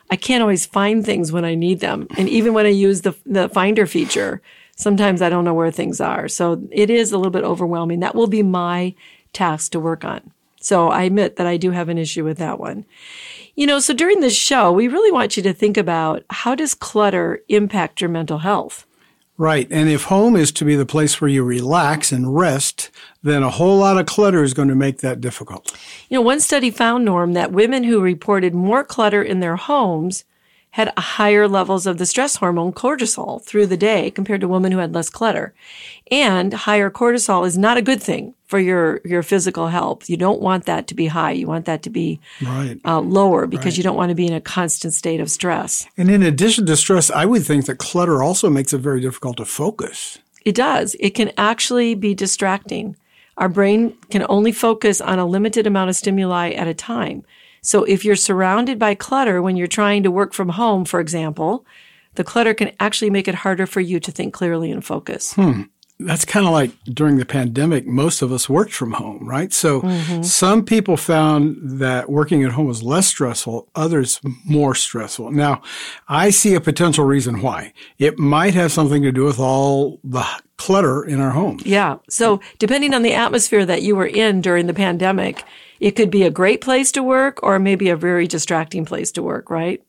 I 0.09 0.17
can't 0.17 0.41
always 0.41 0.65
find 0.65 1.05
things 1.05 1.31
when 1.31 1.45
I 1.45 1.55
need 1.55 1.79
them. 1.79 2.07
And 2.17 2.27
even 2.27 2.53
when 2.53 2.65
I 2.65 2.69
use 2.69 3.01
the, 3.01 3.15
the 3.25 3.47
finder 3.47 3.87
feature, 3.87 4.41
sometimes 4.75 5.21
I 5.21 5.29
don't 5.29 5.45
know 5.45 5.53
where 5.53 5.71
things 5.71 6.01
are. 6.01 6.27
So 6.27 6.61
it 6.69 6.89
is 6.89 7.13
a 7.13 7.17
little 7.17 7.31
bit 7.31 7.45
overwhelming. 7.45 8.01
That 8.01 8.15
will 8.15 8.27
be 8.27 8.43
my 8.43 8.93
task 9.31 9.71
to 9.71 9.79
work 9.79 10.03
on. 10.03 10.31
So 10.59 10.89
I 10.89 11.03
admit 11.03 11.37
that 11.37 11.47
I 11.47 11.57
do 11.57 11.71
have 11.71 11.89
an 11.89 11.97
issue 11.97 12.25
with 12.25 12.37
that 12.39 12.59
one. 12.59 12.85
You 13.55 13.67
know, 13.67 13.79
so 13.79 13.93
during 13.93 14.19
this 14.19 14.35
show, 14.35 14.71
we 14.71 14.87
really 14.87 15.11
want 15.11 15.37
you 15.37 15.43
to 15.43 15.53
think 15.53 15.77
about 15.77 16.23
how 16.29 16.55
does 16.55 16.73
clutter 16.73 17.41
impact 17.47 18.01
your 18.01 18.09
mental 18.09 18.39
health? 18.39 18.85
Right. 19.37 19.67
And 19.71 19.89
if 19.89 20.03
home 20.03 20.35
is 20.35 20.51
to 20.53 20.65
be 20.65 20.75
the 20.75 20.85
place 20.85 21.19
where 21.19 21.29
you 21.29 21.43
relax 21.43 22.11
and 22.11 22.35
rest, 22.35 22.91
then 23.23 23.41
a 23.41 23.49
whole 23.49 23.79
lot 23.79 23.97
of 23.97 24.05
clutter 24.05 24.43
is 24.43 24.53
going 24.53 24.67
to 24.67 24.75
make 24.75 24.99
that 24.99 25.19
difficult. 25.19 25.75
You 26.09 26.17
know, 26.17 26.21
one 26.21 26.39
study 26.39 26.69
found, 26.69 27.05
Norm, 27.05 27.33
that 27.33 27.51
women 27.51 27.83
who 27.83 28.01
reported 28.01 28.53
more 28.53 28.83
clutter 28.83 29.23
in 29.23 29.39
their 29.39 29.55
homes 29.55 30.25
had 30.71 30.93
higher 30.97 31.47
levels 31.47 31.85
of 31.85 31.97
the 31.97 32.05
stress 32.05 32.37
hormone 32.37 32.71
cortisol 32.71 33.43
through 33.43 33.67
the 33.67 33.77
day 33.77 34.09
compared 34.11 34.41
to 34.41 34.47
women 34.47 34.71
who 34.71 34.77
had 34.77 34.93
less 34.93 35.09
clutter. 35.09 35.53
And 36.09 36.53
higher 36.53 36.89
cortisol 36.89 37.45
is 37.45 37.57
not 37.57 37.77
a 37.77 37.81
good 37.81 38.01
thing 38.01 38.35
for 38.51 38.59
your, 38.59 38.99
your 39.05 39.23
physical 39.23 39.69
health. 39.69 40.09
You 40.09 40.17
don't 40.17 40.41
want 40.41 40.65
that 40.65 40.87
to 40.87 40.93
be 40.93 41.07
high. 41.07 41.31
You 41.31 41.47
want 41.47 41.63
that 41.65 41.83
to 41.83 41.89
be 41.89 42.19
Right. 42.41 42.77
uh, 42.83 42.99
lower 42.99 43.47
because 43.47 43.77
you 43.77 43.83
don't 43.83 43.95
want 43.95 44.09
to 44.09 44.15
be 44.15 44.27
in 44.27 44.33
a 44.33 44.41
constant 44.41 44.93
state 44.93 45.21
of 45.21 45.31
stress. 45.31 45.87
And 45.97 46.11
in 46.11 46.21
addition 46.21 46.65
to 46.65 46.75
stress, 46.75 47.09
I 47.09 47.23
would 47.25 47.45
think 47.45 47.65
that 47.67 47.77
clutter 47.77 48.21
also 48.21 48.49
makes 48.49 48.73
it 48.73 48.79
very 48.79 48.99
difficult 48.99 49.37
to 49.37 49.45
focus. 49.45 50.17
It 50.43 50.53
does. 50.53 50.97
It 50.99 51.11
can 51.11 51.31
actually 51.37 51.95
be 51.95 52.13
distracting. 52.13 52.97
Our 53.37 53.47
brain 53.47 53.95
can 54.09 54.25
only 54.27 54.51
focus 54.51 54.99
on 54.99 55.17
a 55.17 55.25
limited 55.25 55.65
amount 55.65 55.89
of 55.89 55.95
stimuli 55.95 56.49
at 56.51 56.67
a 56.67 56.73
time. 56.73 57.23
So 57.61 57.85
if 57.85 58.03
you're 58.03 58.17
surrounded 58.17 58.77
by 58.77 58.95
clutter 58.95 59.41
when 59.41 59.55
you're 59.55 59.67
trying 59.67 60.03
to 60.03 60.11
work 60.11 60.33
from 60.33 60.49
home, 60.49 60.83
for 60.83 60.99
example, 60.99 61.65
the 62.15 62.25
clutter 62.25 62.53
can 62.53 62.71
actually 62.81 63.11
make 63.11 63.29
it 63.29 63.35
harder 63.35 63.65
for 63.65 63.79
you 63.79 64.01
to 64.01 64.11
think 64.11 64.33
clearly 64.33 64.71
and 64.71 64.83
focus. 64.83 65.33
That's 66.05 66.25
kind 66.25 66.45
of 66.45 66.51
like 66.51 66.71
during 66.85 67.17
the 67.17 67.25
pandemic, 67.25 67.85
most 67.85 68.21
of 68.21 68.31
us 68.31 68.49
worked 68.49 68.73
from 68.73 68.93
home, 68.93 69.27
right? 69.27 69.51
So 69.53 69.81
mm-hmm. 69.81 70.23
some 70.23 70.65
people 70.65 70.97
found 70.97 71.57
that 71.79 72.09
working 72.09 72.43
at 72.43 72.51
home 72.51 72.67
was 72.67 72.83
less 72.83 73.07
stressful, 73.07 73.67
others 73.75 74.19
more 74.45 74.75
stressful. 74.75 75.31
Now, 75.31 75.61
I 76.07 76.29
see 76.29 76.53
a 76.55 76.61
potential 76.61 77.05
reason 77.05 77.41
why. 77.41 77.73
It 77.97 78.19
might 78.19 78.53
have 78.53 78.71
something 78.71 79.01
to 79.03 79.11
do 79.11 79.23
with 79.23 79.39
all 79.39 79.99
the 80.03 80.25
clutter 80.57 81.03
in 81.03 81.19
our 81.19 81.31
homes. 81.31 81.65
Yeah. 81.65 81.97
So 82.09 82.39
depending 82.59 82.93
on 82.93 83.01
the 83.01 83.13
atmosphere 83.13 83.65
that 83.65 83.81
you 83.81 83.95
were 83.95 84.05
in 84.05 84.41
during 84.41 84.67
the 84.67 84.73
pandemic, 84.73 85.43
it 85.79 85.91
could 85.95 86.11
be 86.11 86.21
a 86.23 86.29
great 86.29 86.61
place 86.61 86.91
to 86.91 87.01
work 87.01 87.41
or 87.41 87.57
maybe 87.57 87.89
a 87.89 87.95
very 87.95 88.27
distracting 88.27 88.85
place 88.85 89.11
to 89.13 89.23
work, 89.23 89.49
right? 89.49 89.81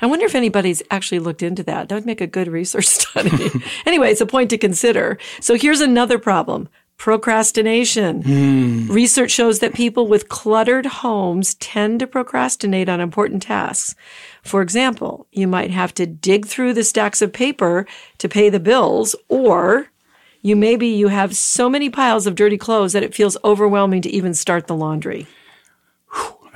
I 0.00 0.06
wonder 0.06 0.26
if 0.26 0.34
anybody's 0.34 0.82
actually 0.90 1.18
looked 1.18 1.42
into 1.42 1.62
that. 1.64 1.88
That 1.88 1.94
would 1.94 2.06
make 2.06 2.20
a 2.20 2.26
good 2.26 2.48
research 2.48 2.86
study. 2.86 3.50
anyway, 3.84 4.10
it's 4.10 4.20
a 4.20 4.26
point 4.26 4.50
to 4.50 4.58
consider. 4.58 5.18
So 5.40 5.54
here's 5.54 5.80
another 5.80 6.18
problem. 6.18 6.68
Procrastination. 6.98 8.22
Hmm. 8.22 8.90
Research 8.90 9.30
shows 9.30 9.58
that 9.58 9.74
people 9.74 10.06
with 10.08 10.30
cluttered 10.30 10.86
homes 10.86 11.54
tend 11.56 12.00
to 12.00 12.06
procrastinate 12.06 12.88
on 12.88 13.00
important 13.00 13.42
tasks. 13.42 13.94
For 14.42 14.62
example, 14.62 15.26
you 15.30 15.46
might 15.46 15.70
have 15.70 15.92
to 15.94 16.06
dig 16.06 16.46
through 16.46 16.72
the 16.72 16.84
stacks 16.84 17.20
of 17.20 17.32
paper 17.32 17.86
to 18.18 18.28
pay 18.28 18.48
the 18.48 18.60
bills, 18.60 19.14
or 19.28 19.90
you 20.40 20.56
maybe 20.56 20.86
you 20.86 21.08
have 21.08 21.36
so 21.36 21.68
many 21.68 21.90
piles 21.90 22.26
of 22.26 22.34
dirty 22.34 22.56
clothes 22.56 22.92
that 22.94 23.02
it 23.02 23.14
feels 23.14 23.36
overwhelming 23.44 24.00
to 24.02 24.10
even 24.10 24.32
start 24.32 24.66
the 24.66 24.76
laundry. 24.76 25.26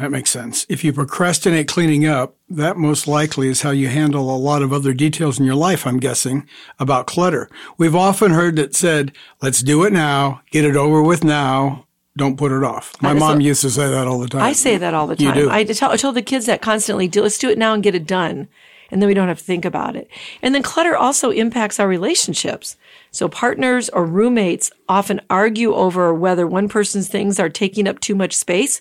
That 0.01 0.11
makes 0.11 0.31
sense. 0.31 0.65
If 0.71 0.83
you 0.83 0.95
procrastinate 0.95 1.69
cleaning 1.69 2.07
up, 2.07 2.35
that 2.49 2.79
most 2.79 3.07
likely 3.07 3.49
is 3.49 3.61
how 3.61 3.71
you 3.71 3.89
handle 3.89 4.35
a 4.35 4.39
lot 4.39 4.63
of 4.63 4.73
other 4.73 4.95
details 4.95 5.39
in 5.39 5.45
your 5.45 5.55
life, 5.55 5.87
I'm 5.87 5.99
guessing, 5.99 6.49
about 6.79 7.07
clutter. 7.07 7.51
We've 7.77 7.95
often 7.95 8.31
heard 8.31 8.59
it 8.59 8.75
said, 8.75 9.13
let's 9.43 9.61
do 9.61 9.85
it 9.85 9.93
now, 9.93 10.41
get 10.51 10.65
it 10.65 10.75
over 10.75 11.03
with 11.03 11.23
now, 11.23 11.87
don't 12.17 12.39
put 12.39 12.51
it 12.51 12.65
off. 12.65 12.95
My 13.03 13.13
mom 13.13 13.43
used 13.43 13.61
to 13.61 13.71
say 13.71 13.91
that 13.91 14.07
all 14.07 14.19
the 14.19 14.29
time. 14.29 14.41
I 14.41 14.55
say 14.55 14.79
that 14.79 14.95
all 14.95 15.07
the 15.07 15.17
time. 15.17 15.37
You 15.37 15.43
do. 15.43 15.51
I 15.51 15.65
tell, 15.65 15.91
I 15.91 15.99
tell 15.99 16.13
the 16.13 16.23
kids 16.23 16.47
that 16.47 16.63
constantly. 16.63 17.07
Do, 17.07 17.21
let's 17.21 17.37
do 17.37 17.51
it 17.51 17.59
now 17.59 17.75
and 17.75 17.83
get 17.83 17.95
it 17.95 18.07
done. 18.07 18.49
And 18.91 19.01
then 19.01 19.07
we 19.07 19.15
don't 19.15 19.29
have 19.29 19.39
to 19.39 19.45
think 19.45 19.65
about 19.65 19.97
it. 19.97 20.09
And 20.43 20.55
then 20.55 20.63
clutter 20.63 20.97
also 20.97 21.31
impacts 21.31 21.79
our 21.79 21.89
relationships. 21.89 22.77
So 23.11 23.29
partners 23.29 23.89
or 23.89 24.05
roommates 24.05 24.71
often 24.89 25.21
argue 25.31 25.75
over 25.75 26.13
whether 26.15 26.47
one 26.47 26.69
person's 26.69 27.09
things 27.09 27.39
are 27.39 27.49
taking 27.49 27.89
up 27.89 28.01
too 28.01 28.15
much 28.15 28.35
space. 28.35 28.81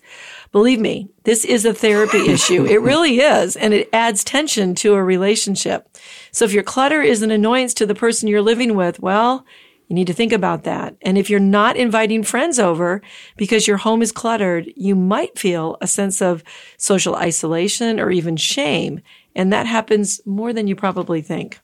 Believe 0.52 0.80
me, 0.80 1.10
this 1.24 1.46
is 1.46 1.66
a 1.66 1.74
therapy 1.74 2.30
issue. 2.30 2.66
It 2.66 2.82
really 2.82 3.20
is. 3.20 3.56
And 3.56 3.74
it 3.74 3.90
adds 3.94 4.24
tension 4.24 4.76
to 4.76 4.94
a 4.94 5.04
relationship. 5.04 5.88
So 6.32 6.46
if 6.46 6.54
your 6.54 6.64
clutter 6.64 7.02
is 7.02 7.22
an 7.22 7.32
annoyance 7.32 7.74
to 7.76 7.86
the 7.86 7.96
person 7.96 8.28
you're 8.28 8.42
living 8.42 8.76
with, 8.76 9.00
well, 9.00 9.46
you 9.90 9.96
need 9.96 10.08
to 10.08 10.14
think 10.14 10.32
about 10.32 10.64
that. 10.66 10.96
And 11.02 11.18
if 11.18 11.32
you're 11.32 11.40
not 11.40 11.76
inviting 11.76 12.22
friends 12.22 12.60
over 12.60 13.02
because 13.38 13.68
your 13.68 13.78
home 13.78 14.04
is 14.04 14.12
cluttered, 14.12 14.72
you 14.76 14.96
might 14.96 15.38
feel 15.38 15.78
a 15.82 15.88
sense 15.88 16.22
of 16.22 16.44
social 16.78 17.16
isolation 17.16 18.00
or 18.00 18.12
even 18.12 18.38
shame. 18.38 19.02
And 19.36 19.54
that 19.54 19.66
happens 19.66 20.22
more 20.26 20.54
than 20.54 20.68
you 20.68 20.76
probably 20.76 21.22
think. 21.22 21.60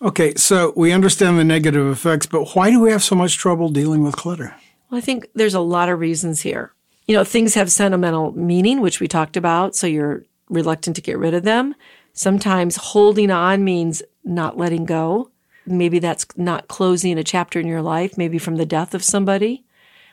Okay, 0.00 0.34
so 0.34 0.72
we 0.76 0.92
understand 0.92 1.38
the 1.38 1.44
negative 1.44 1.86
effects, 1.86 2.26
but 2.26 2.54
why 2.54 2.70
do 2.70 2.80
we 2.80 2.90
have 2.90 3.02
so 3.02 3.14
much 3.14 3.36
trouble 3.36 3.68
dealing 3.68 4.02
with 4.02 4.16
clutter? 4.16 4.54
Well, 4.90 4.98
I 4.98 5.00
think 5.00 5.28
there's 5.34 5.54
a 5.54 5.60
lot 5.60 5.88
of 5.88 6.00
reasons 6.00 6.42
here. 6.42 6.72
You 7.06 7.16
know, 7.16 7.24
things 7.24 7.54
have 7.54 7.70
sentimental 7.70 8.32
meaning, 8.32 8.80
which 8.80 9.00
we 9.00 9.08
talked 9.08 9.36
about. 9.36 9.74
So 9.74 9.86
you're 9.86 10.24
reluctant 10.48 10.96
to 10.96 11.02
get 11.02 11.18
rid 11.18 11.34
of 11.34 11.44
them. 11.44 11.74
Sometimes 12.12 12.76
holding 12.76 13.30
on 13.30 13.64
means 13.64 14.02
not 14.24 14.58
letting 14.58 14.84
go. 14.84 15.30
Maybe 15.64 15.98
that's 15.98 16.26
not 16.36 16.68
closing 16.68 17.18
a 17.18 17.24
chapter 17.24 17.58
in 17.58 17.66
your 17.66 17.82
life, 17.82 18.18
maybe 18.18 18.38
from 18.38 18.56
the 18.56 18.66
death 18.66 18.94
of 18.94 19.04
somebody. 19.04 19.64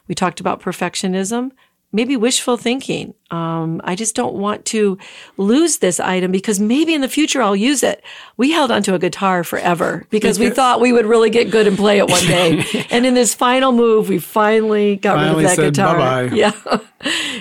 We 0.07 0.15
talked 0.15 0.39
about 0.39 0.61
perfectionism, 0.61 1.51
maybe 1.91 2.15
wishful 2.15 2.55
thinking. 2.57 3.13
Um, 3.31 3.81
I 3.83 3.95
just 3.95 4.15
don't 4.15 4.35
want 4.35 4.65
to 4.65 4.97
lose 5.37 5.77
this 5.77 5.99
item 5.99 6.31
because 6.31 6.59
maybe 6.59 6.93
in 6.93 7.01
the 7.01 7.09
future 7.09 7.41
I'll 7.41 7.55
use 7.55 7.81
it. 7.83 8.03
We 8.37 8.51
held 8.51 8.71
onto 8.71 8.93
a 8.93 8.99
guitar 8.99 9.43
forever 9.43 10.05
because 10.09 10.39
we 10.39 10.49
thought 10.49 10.81
we 10.81 10.91
would 10.91 11.05
really 11.05 11.29
get 11.29 11.49
good 11.51 11.67
and 11.67 11.77
play 11.77 11.97
it 11.97 12.07
one 12.09 12.23
day. 12.25 12.63
and 12.91 13.05
in 13.05 13.13
this 13.15 13.33
final 13.33 13.71
move, 13.71 14.07
we 14.09 14.19
finally 14.19 14.97
got 14.97 15.15
Finally 15.15 15.43
rid 15.43 15.45
of 15.45 15.49
that 15.49 15.55
said 15.55 15.73
guitar. 15.73 15.97
bye-bye. 15.97 16.35
Yeah. 16.35 16.79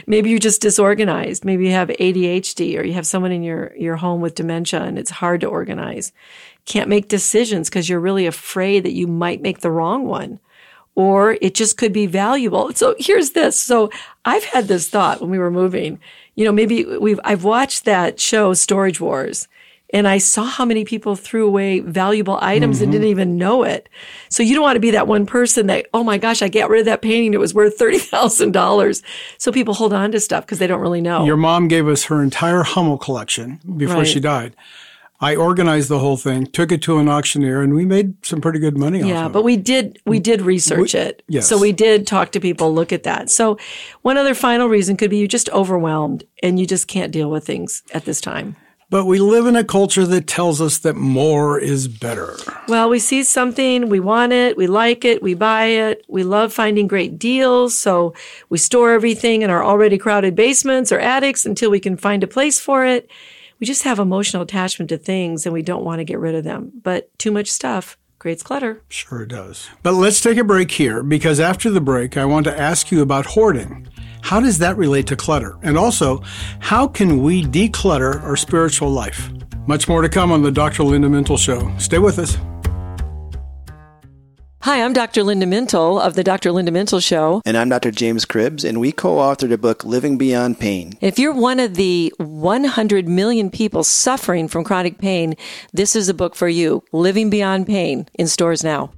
maybe 0.07 0.31
you're 0.31 0.39
just 0.39 0.63
disorganized. 0.63 1.45
Maybe 1.45 1.67
you 1.67 1.73
have 1.73 1.89
ADHD 1.89 2.79
or 2.79 2.85
you 2.85 2.95
have 2.95 3.07
someone 3.07 3.33
in 3.33 3.43
your, 3.43 3.75
your 3.77 3.97
home 3.97 4.21
with 4.21 4.35
dementia 4.35 4.83
and 4.83 4.99
it's 4.99 5.11
hard 5.11 5.41
to 5.43 5.47
organize. 5.47 6.13
Can't 6.65 6.89
make 6.89 7.09
decisions 7.09 7.69
because 7.69 7.89
you're 7.89 8.01
really 8.01 8.27
afraid 8.27 8.85
that 8.85 8.93
you 8.93 9.07
might 9.07 9.43
make 9.43 9.61
the 9.61 9.71
wrong 9.71 10.07
one 10.07 10.39
or 10.99 11.39
it 11.41 11.55
just 11.55 11.77
could 11.77 11.93
be 11.93 12.07
valuable. 12.07 12.73
So 12.75 12.97
here's 12.99 13.31
this. 13.31 13.57
So 13.57 13.89
I've 14.25 14.43
had 14.43 14.67
this 14.67 14.89
thought 14.89 15.21
when 15.21 15.31
we 15.31 15.39
were 15.39 15.51
moving. 15.51 16.01
You 16.35 16.45
know, 16.45 16.51
maybe 16.51 16.85
we've 16.85 17.21
I've 17.23 17.45
watched 17.45 17.85
that 17.85 18.19
show 18.19 18.53
Storage 18.53 19.01
Wars 19.01 19.47
and 19.91 20.09
I 20.09 20.19
saw 20.19 20.43
how 20.43 20.65
many 20.65 20.85
people 20.85 21.15
threw 21.15 21.47
away 21.47 21.79
valuable 21.79 22.37
items 22.43 22.81
and 22.81 22.87
mm-hmm. 22.87 23.01
didn't 23.01 23.11
even 23.11 23.39
know 23.39 23.63
it. 23.63 23.89
So 24.29 24.43
you 24.43 24.55
don't 24.57 24.65
want 24.65 24.75
to 24.75 24.81
be 24.81 24.91
that 24.91 25.07
one 25.07 25.25
person 25.25 25.69
that, 25.69 25.87
oh 25.95 26.03
my 26.03 26.19
gosh, 26.19 26.43
I 26.43 26.49
got 26.49 26.69
rid 26.69 26.81
of 26.81 26.87
that 26.87 27.01
painting. 27.01 27.33
It 27.33 27.39
was 27.39 27.55
worth 27.55 27.79
$30,000. 27.79 29.03
So 29.39 29.53
people 29.53 29.75
hold 29.75 29.93
on 29.93 30.11
to 30.11 30.19
stuff 30.19 30.45
because 30.45 30.59
they 30.59 30.67
don't 30.67 30.81
really 30.81 31.01
know. 31.01 31.25
Your 31.25 31.37
mom 31.37 31.69
gave 31.69 31.87
us 31.87 32.07
her 32.07 32.21
entire 32.25 32.65
Hummel 32.65 32.99
collection 32.99 33.61
before 33.77 33.99
Right. 33.99 34.07
she 34.07 34.19
died. 34.19 34.57
I 35.21 35.35
organized 35.35 35.89
the 35.89 35.99
whole 35.99 36.17
thing, 36.17 36.47
took 36.47 36.71
it 36.71 36.81
to 36.83 36.99
an 36.99 37.09
auctioneer, 37.09 37.61
and 37.61 37.75
we 37.75 37.85
made 37.85 38.25
some 38.25 38.41
pretty 38.41 38.61
good 38.61 38.79
money 38.79 39.03
off 39.03 39.09
Yeah, 39.09 39.29
but 39.29 39.41
it. 39.41 39.45
we 39.45 39.57
did 39.57 39.99
we 40.07 40.21
did 40.21 40.43
research 40.43 40.95
it. 40.95 41.23
yes. 41.29 41.49
So 41.49 41.59
we 41.59 41.73
did 41.73 42.07
talk 42.07 42.31
to 42.33 42.41
people, 42.41 42.73
look 42.73 42.93
at 42.93 43.03
that. 43.03 43.29
So 43.29 43.59
one 44.03 44.17
other 44.17 44.35
final 44.35 44.69
reason 44.69 44.97
could 44.97 45.11
be 45.11 45.19
you're 45.19 45.27
just 45.27 45.51
overwhelmed 45.51 46.23
and 46.43 46.61
you 46.61 46.67
just 46.67 46.87
can't 46.87 47.11
deal 47.13 47.31
with 47.31 47.45
things 47.45 47.83
at 47.93 48.05
this 48.05 48.21
time. 48.21 48.55
But 48.91 49.05
we 49.05 49.19
live 49.19 49.45
in 49.47 49.55
a 49.55 49.65
culture 49.65 50.07
that 50.07 50.27
tells 50.29 50.63
us 50.63 50.79
that 50.79 50.95
more 50.97 51.59
is 51.59 51.89
better. 51.89 52.37
Well, 52.69 52.89
we 52.89 52.99
see 53.01 53.23
something, 53.23 53.91
we 53.91 54.01
want 54.01 54.33
it, 54.33 54.57
we 54.57 54.67
like 54.67 55.05
it, 55.05 55.23
we 55.23 55.35
buy 55.35 55.65
it, 55.67 56.05
we 56.09 56.23
love 56.23 56.55
finding 56.55 56.87
great 56.87 57.19
deals, 57.19 57.77
so 57.77 58.15
we 58.49 58.57
store 58.57 58.93
everything 58.93 59.43
in 59.43 59.51
our 59.51 59.63
already 59.63 59.99
crowded 59.99 60.35
basements 60.35 60.91
or 60.91 60.99
attics 61.01 61.45
until 61.45 61.71
we 61.71 61.81
can 61.81 61.99
find 61.99 62.23
a 62.25 62.27
place 62.27 62.59
for 62.59 62.87
it. 62.87 63.11
We 63.61 63.67
just 63.67 63.83
have 63.83 63.99
emotional 63.99 64.43
attachment 64.43 64.89
to 64.91 64.99
things 64.99 65.47
and 65.47 65.53
we 65.53 65.63
don't 65.63 65.85
want 65.85 66.01
to 66.01 66.05
get 66.05 66.19
rid 66.19 66.35
of 66.35 66.45
them. 66.45 66.73
But 66.83 67.17
too 67.19 67.33
much 67.33 67.51
stuff 67.51 67.99
creates 68.19 68.43
clutter. 68.43 68.83
Sure 68.89 69.23
it 69.23 69.29
does. 69.29 69.69
But 69.83 69.95
let's 69.95 70.21
take 70.21 70.39
a 70.39 70.45
break 70.45 70.71
here 70.71 71.03
because 71.03 71.41
after 71.41 71.71
the 71.71 71.81
break, 71.81 72.17
I 72.17 72.25
want 72.25 72.45
to 72.45 72.59
ask 72.59 72.91
you 72.91 73.03
about 73.03 73.27
hoarding. 73.27 73.89
How 74.23 74.41
does 74.41 74.59
that 74.59 74.77
relate 74.77 75.07
to 75.09 75.17
clutter? 75.17 75.57
And 75.63 75.79
also, 75.79 76.23
how 76.59 76.89
can 76.89 77.23
we 77.23 77.45
declutter 77.45 78.23
our 78.23 78.37
spiritual 78.37 78.91
life? 78.91 79.31
Much 79.67 79.89
more 79.89 80.03
to 80.03 80.09
come 80.09 80.33
on 80.33 80.43
the 80.43 80.51
Dr. 80.51 80.83
Linda 80.83 81.09
Mintle 81.09 81.39
Show. 81.39 81.73
Stay 81.79 81.99
with 81.99 82.19
us. 82.19 82.37
Hi, 84.63 84.83
I'm 84.83 84.93
Dr. 84.93 85.23
Linda 85.23 85.47
Mintle 85.47 86.01
of 86.01 86.15
the 86.15 86.25
Dr. 86.25 86.51
Linda 86.51 86.73
Mintle 86.73 87.01
Show. 87.01 87.41
And 87.47 87.57
I'm 87.57 87.69
Dr. 87.69 87.93
James 87.93 88.25
Cribbs, 88.25 88.69
and 88.69 88.81
we 88.81 88.91
co 88.91 89.19
authored 89.19 89.53
a 89.53 89.57
book, 89.57 89.85
Living 89.85 90.19
Beyond 90.19 90.59
Pain. 90.59 90.95
If 91.01 91.17
you're 91.17 91.33
one 91.33 91.61
of 91.61 91.77
the 91.77 92.13
100 92.19 93.07
million 93.07 93.51
people 93.51 93.85
suffering 93.85 94.49
from 94.49 94.65
chronic 94.65 94.99
pain, 94.99 95.37
this 95.73 95.95
is 95.95 96.09
a 96.09 96.15
book 96.15 96.35
for 96.35 96.49
you. 96.49 96.83
Living 96.91 97.31
Beyond 97.31 97.69
Pain 97.69 98.09
in 98.15 98.27
stores 98.27 98.65
now. 98.65 98.91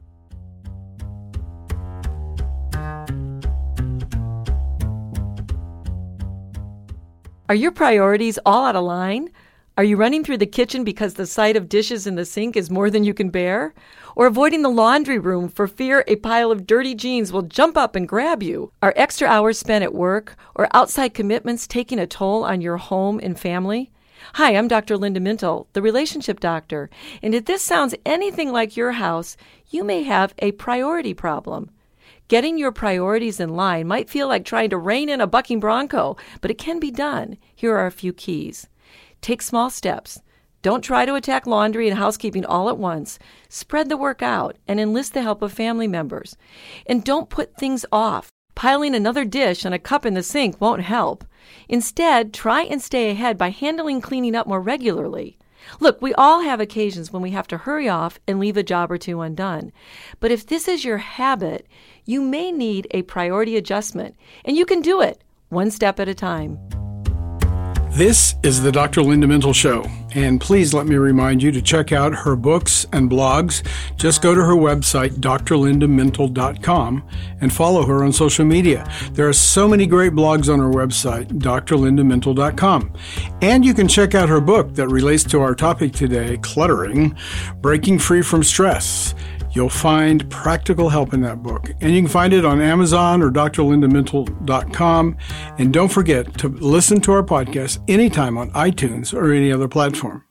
Are 7.50 7.54
your 7.54 7.70
priorities 7.70 8.38
all 8.46 8.64
out 8.64 8.76
of 8.76 8.84
line? 8.84 9.28
Are 9.76 9.84
you 9.84 9.96
running 9.96 10.24
through 10.24 10.38
the 10.38 10.46
kitchen 10.46 10.84
because 10.84 11.14
the 11.14 11.26
sight 11.26 11.56
of 11.56 11.68
dishes 11.68 12.06
in 12.06 12.14
the 12.14 12.24
sink 12.24 12.56
is 12.56 12.70
more 12.70 12.90
than 12.90 13.04
you 13.04 13.12
can 13.12 13.28
bear? 13.28 13.74
Or 14.16 14.26
avoiding 14.26 14.62
the 14.62 14.68
laundry 14.68 15.18
room 15.18 15.48
for 15.48 15.66
fear 15.66 16.04
a 16.06 16.16
pile 16.16 16.50
of 16.50 16.66
dirty 16.66 16.94
jeans 16.94 17.32
will 17.32 17.42
jump 17.42 17.76
up 17.76 17.94
and 17.94 18.08
grab 18.08 18.42
you? 18.42 18.72
Are 18.82 18.92
extra 18.96 19.28
hours 19.28 19.58
spent 19.58 19.84
at 19.84 19.94
work 19.94 20.36
or 20.54 20.68
outside 20.72 21.14
commitments 21.14 21.66
taking 21.66 21.98
a 21.98 22.06
toll 22.06 22.44
on 22.44 22.60
your 22.60 22.76
home 22.76 23.20
and 23.22 23.38
family? 23.38 23.90
Hi, 24.34 24.54
I'm 24.54 24.68
Dr. 24.68 24.96
Linda 24.96 25.20
Mintle, 25.20 25.66
the 25.72 25.82
relationship 25.82 26.40
doctor. 26.40 26.90
And 27.22 27.34
if 27.34 27.46
this 27.46 27.62
sounds 27.62 27.94
anything 28.04 28.52
like 28.52 28.76
your 28.76 28.92
house, 28.92 29.36
you 29.70 29.82
may 29.82 30.02
have 30.02 30.34
a 30.38 30.52
priority 30.52 31.14
problem. 31.14 31.70
Getting 32.28 32.58
your 32.58 32.70
priorities 32.70 33.40
in 33.40 33.56
line 33.56 33.88
might 33.88 34.10
feel 34.10 34.28
like 34.28 34.44
trying 34.44 34.70
to 34.70 34.78
rein 34.78 35.08
in 35.08 35.20
a 35.20 35.26
bucking 35.26 35.58
bronco, 35.58 36.16
but 36.40 36.50
it 36.50 36.58
can 36.58 36.78
be 36.78 36.90
done. 36.90 37.38
Here 37.54 37.74
are 37.74 37.86
a 37.86 37.90
few 37.90 38.12
keys. 38.12 38.68
Take 39.20 39.42
small 39.42 39.68
steps. 39.68 40.20
Don't 40.62 40.82
try 40.82 41.06
to 41.06 41.14
attack 41.14 41.46
laundry 41.46 41.88
and 41.88 41.98
housekeeping 41.98 42.44
all 42.44 42.68
at 42.68 42.76
once. 42.76 43.18
Spread 43.48 43.88
the 43.88 43.96
work 43.96 44.22
out 44.22 44.56
and 44.68 44.78
enlist 44.78 45.14
the 45.14 45.22
help 45.22 45.40
of 45.40 45.52
family 45.52 45.88
members. 45.88 46.36
And 46.86 47.02
don't 47.02 47.30
put 47.30 47.56
things 47.56 47.86
off. 47.90 48.28
Piling 48.54 48.94
another 48.94 49.24
dish 49.24 49.64
and 49.64 49.74
a 49.74 49.78
cup 49.78 50.04
in 50.04 50.12
the 50.12 50.22
sink 50.22 50.60
won't 50.60 50.82
help. 50.82 51.24
Instead, 51.68 52.34
try 52.34 52.62
and 52.62 52.82
stay 52.82 53.10
ahead 53.10 53.38
by 53.38 53.48
handling 53.48 54.02
cleaning 54.02 54.34
up 54.34 54.46
more 54.46 54.60
regularly. 54.60 55.38
Look, 55.78 56.02
we 56.02 56.12
all 56.14 56.42
have 56.42 56.60
occasions 56.60 57.12
when 57.12 57.22
we 57.22 57.30
have 57.30 57.46
to 57.48 57.58
hurry 57.58 57.88
off 57.88 58.18
and 58.26 58.38
leave 58.38 58.56
a 58.56 58.62
job 58.62 58.90
or 58.90 58.98
two 58.98 59.20
undone. 59.20 59.72
But 60.18 60.30
if 60.30 60.46
this 60.46 60.68
is 60.68 60.84
your 60.84 60.98
habit, 60.98 61.66
you 62.04 62.20
may 62.22 62.52
need 62.52 62.86
a 62.90 63.02
priority 63.02 63.56
adjustment, 63.56 64.16
and 64.44 64.56
you 64.56 64.66
can 64.66 64.80
do 64.80 65.00
it 65.00 65.22
one 65.48 65.70
step 65.70 66.00
at 66.00 66.08
a 66.08 66.14
time. 66.14 66.58
This 67.92 68.36
is 68.44 68.62
the 68.62 68.70
Dr. 68.70 69.02
Linda 69.02 69.26
Mintle 69.26 69.54
Show, 69.54 69.84
and 70.14 70.40
please 70.40 70.72
let 70.72 70.86
me 70.86 70.94
remind 70.94 71.42
you 71.42 71.50
to 71.50 71.60
check 71.60 71.90
out 71.90 72.14
her 72.14 72.36
books 72.36 72.86
and 72.92 73.10
blogs. 73.10 73.66
Just 73.96 74.22
go 74.22 74.32
to 74.32 74.40
her 74.40 74.54
website, 74.54 75.10
drlindamintle.com, 75.14 77.02
and 77.40 77.52
follow 77.52 77.84
her 77.84 78.04
on 78.04 78.12
social 78.12 78.44
media. 78.44 78.88
There 79.12 79.28
are 79.28 79.32
so 79.32 79.66
many 79.66 79.86
great 79.86 80.12
blogs 80.12 80.50
on 80.50 80.60
her 80.60 80.70
website, 80.70 81.26
drlindamintle.com. 81.26 82.92
And 83.42 83.64
you 83.64 83.74
can 83.74 83.88
check 83.88 84.14
out 84.14 84.28
her 84.28 84.40
book 84.40 84.72
that 84.76 84.86
relates 84.88 85.24
to 85.24 85.40
our 85.40 85.56
topic 85.56 85.92
today, 85.92 86.38
cluttering, 86.38 87.16
breaking 87.60 87.98
free 87.98 88.22
from 88.22 88.44
stress. 88.44 89.16
You'll 89.52 89.68
find 89.68 90.28
practical 90.30 90.88
help 90.88 91.12
in 91.12 91.20
that 91.22 91.42
book. 91.42 91.70
And 91.80 91.94
you 91.94 92.02
can 92.02 92.08
find 92.10 92.32
it 92.32 92.44
on 92.44 92.60
Amazon 92.60 93.22
or 93.22 93.30
drlindamintle.com. 93.30 95.16
And 95.58 95.72
don't 95.72 95.92
forget 95.92 96.38
to 96.38 96.48
listen 96.48 97.00
to 97.02 97.12
our 97.12 97.22
podcast 97.22 97.82
anytime 97.88 98.38
on 98.38 98.50
iTunes 98.52 99.12
or 99.14 99.32
any 99.32 99.52
other 99.52 99.68
platform. 99.68 100.24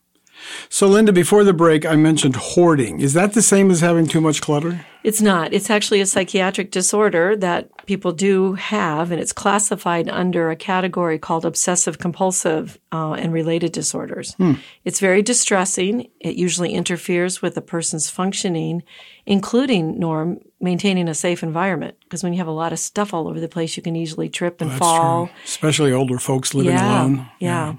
So, 0.69 0.87
Linda, 0.87 1.11
before 1.11 1.43
the 1.43 1.53
break, 1.53 1.85
I 1.85 1.95
mentioned 1.95 2.35
hoarding. 2.35 2.99
Is 3.01 3.13
that 3.13 3.33
the 3.33 3.41
same 3.41 3.71
as 3.71 3.81
having 3.81 4.07
too 4.07 4.21
much 4.21 4.41
clutter? 4.41 4.85
It's 5.01 5.21
not. 5.21 5.53
It's 5.53 5.69
actually 5.69 6.01
a 6.01 6.05
psychiatric 6.05 6.71
disorder 6.71 7.35
that 7.37 7.69
people 7.85 8.11
do 8.11 8.53
have, 8.55 9.11
and 9.11 9.21
it's 9.21 9.31
classified 9.31 10.09
under 10.09 10.51
a 10.51 10.57
category 10.57 11.17
called 11.17 11.45
obsessive 11.45 11.99
compulsive 11.99 12.77
uh, 12.91 13.13
and 13.13 13.31
related 13.31 13.71
disorders. 13.71 14.35
It's 14.83 14.99
very 14.99 15.21
distressing. 15.21 16.09
It 16.19 16.35
usually 16.35 16.73
interferes 16.73 17.41
with 17.41 17.55
a 17.55 17.61
person's 17.61 18.09
functioning, 18.09 18.83
including, 19.25 19.97
Norm, 19.99 20.39
maintaining 20.59 21.07
a 21.07 21.13
safe 21.13 21.43
environment. 21.43 21.95
Because 22.01 22.21
when 22.21 22.33
you 22.33 22.39
have 22.39 22.47
a 22.47 22.51
lot 22.51 22.73
of 22.73 22.79
stuff 22.79 23.13
all 23.13 23.29
over 23.29 23.39
the 23.39 23.47
place, 23.47 23.77
you 23.77 23.83
can 23.83 23.95
easily 23.95 24.27
trip 24.27 24.59
and 24.59 24.69
That's 24.71 24.79
fall. 24.79 25.27
true. 25.27 25.35
Especially 25.45 25.93
older 25.93 26.19
folks 26.19 26.53
living 26.53 26.73
Yeah, 26.73 27.01
alone. 27.03 27.29
yeah. 27.39 27.75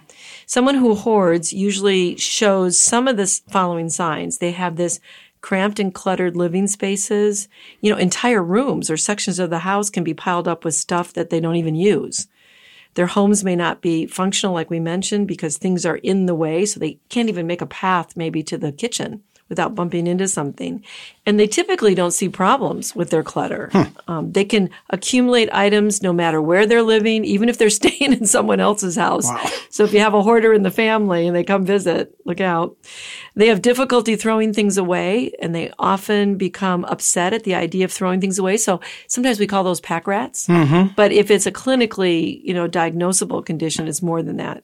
Someone 0.50 0.75
who 0.75 0.97
hoards 0.97 1.52
usually 1.52 2.16
shows 2.16 2.76
some 2.76 3.07
of 3.07 3.16
the 3.16 3.40
following 3.50 3.88
signs. 3.88 4.38
They 4.38 4.50
have 4.50 4.75
this 4.75 4.99
cramped 5.42 5.78
and 5.78 5.95
cluttered 5.95 6.37
living 6.37 6.66
spaces. 6.66 7.47
You 7.80 7.92
know, 7.92 7.97
entire 7.97 8.42
rooms 8.42 8.90
or 8.90 8.97
sections 8.97 9.38
of 9.38 9.50
the 9.50 9.61
house 9.61 9.90
can 9.90 10.02
be 10.02 10.12
piled 10.12 10.49
up 10.49 10.64
with 10.64 10.75
stuff 10.75 11.12
that 11.12 11.30
they 11.30 11.38
don't 11.38 11.54
even 11.54 11.76
use. 11.76 12.26
Their 12.95 13.07
homes 13.07 13.45
may 13.45 13.54
not 13.54 13.80
be 13.80 14.09
functional, 14.09 14.52
like 14.52 14.71
we 14.71 14.80
mentioned, 14.80 15.28
because 15.28 15.57
things 15.57 15.87
are 15.87 15.99
in 15.99 16.26
the 16.26 16.35
way. 16.35 16.66
So 16.66 16.80
they 16.80 16.99
can't 17.11 17.28
even 17.28 17.47
make 17.47 17.62
a 17.62 17.66
path 17.66 18.16
maybe 18.16 18.42
to 18.42 18.59
the 18.59 18.73
kitchen 18.73 19.23
without 19.50 19.75
bumping 19.75 20.07
into 20.07 20.26
something. 20.26 20.83
And 21.26 21.38
they 21.38 21.47
typically 21.47 21.95
don't 21.95 22.12
see 22.12 22.28
problems 22.30 22.97
with 22.97 23.11
their 23.11 23.23
clutter. 23.23 23.69
Um, 24.09 24.33
they 24.33 24.45
can 24.45 24.71
accumulate 24.88 25.50
items 25.52 26.02
no 26.02 26.12
matter 26.12 26.40
where 26.40 26.66
they're 26.66 26.83
living, 26.83 27.25
even 27.26 27.49
if 27.50 27.59
they're 27.59 27.69
staying 27.83 28.14
in 28.14 28.25
someone 28.26 28.61
else's 28.61 28.97
house. 28.97 29.28
So 29.69 29.85
if 29.85 29.92
you 29.92 30.00
have 30.00 30.14
a 30.14 30.23
hoarder 30.23 30.54
in 30.54 30.62
the 30.62 30.71
family 30.71 31.26
and 31.26 31.37
they 31.37 31.45
come 31.45 31.66
visit, 31.66 32.14
look 32.25 32.40
out. 32.40 32.76
They 33.35 33.49
have 33.49 33.61
difficulty 33.61 34.16
throwing 34.16 34.52
things 34.54 34.78
away 34.78 35.33
and 35.42 35.54
they 35.54 35.73
often 35.78 36.37
become 36.37 36.85
upset 36.87 37.33
at 37.35 37.45
the 37.45 37.54
idea 37.54 37.85
of 37.85 37.92
throwing 37.92 38.21
things 38.21 38.38
away. 38.38 38.57
So 38.57 38.80
sometimes 39.09 39.38
we 39.40 39.47
call 39.47 39.64
those 39.64 39.80
pack 39.80 40.07
rats. 40.07 40.49
But 40.97 41.12
if 41.12 41.30
it's 41.30 41.47
a 41.47 41.52
clinically, 41.52 42.40
you 42.45 42.54
know, 42.54 42.69
diagnosable 42.69 43.45
condition, 43.45 43.88
it's 43.88 44.00
more 44.02 44.23
than 44.23 44.37
that. 44.38 44.62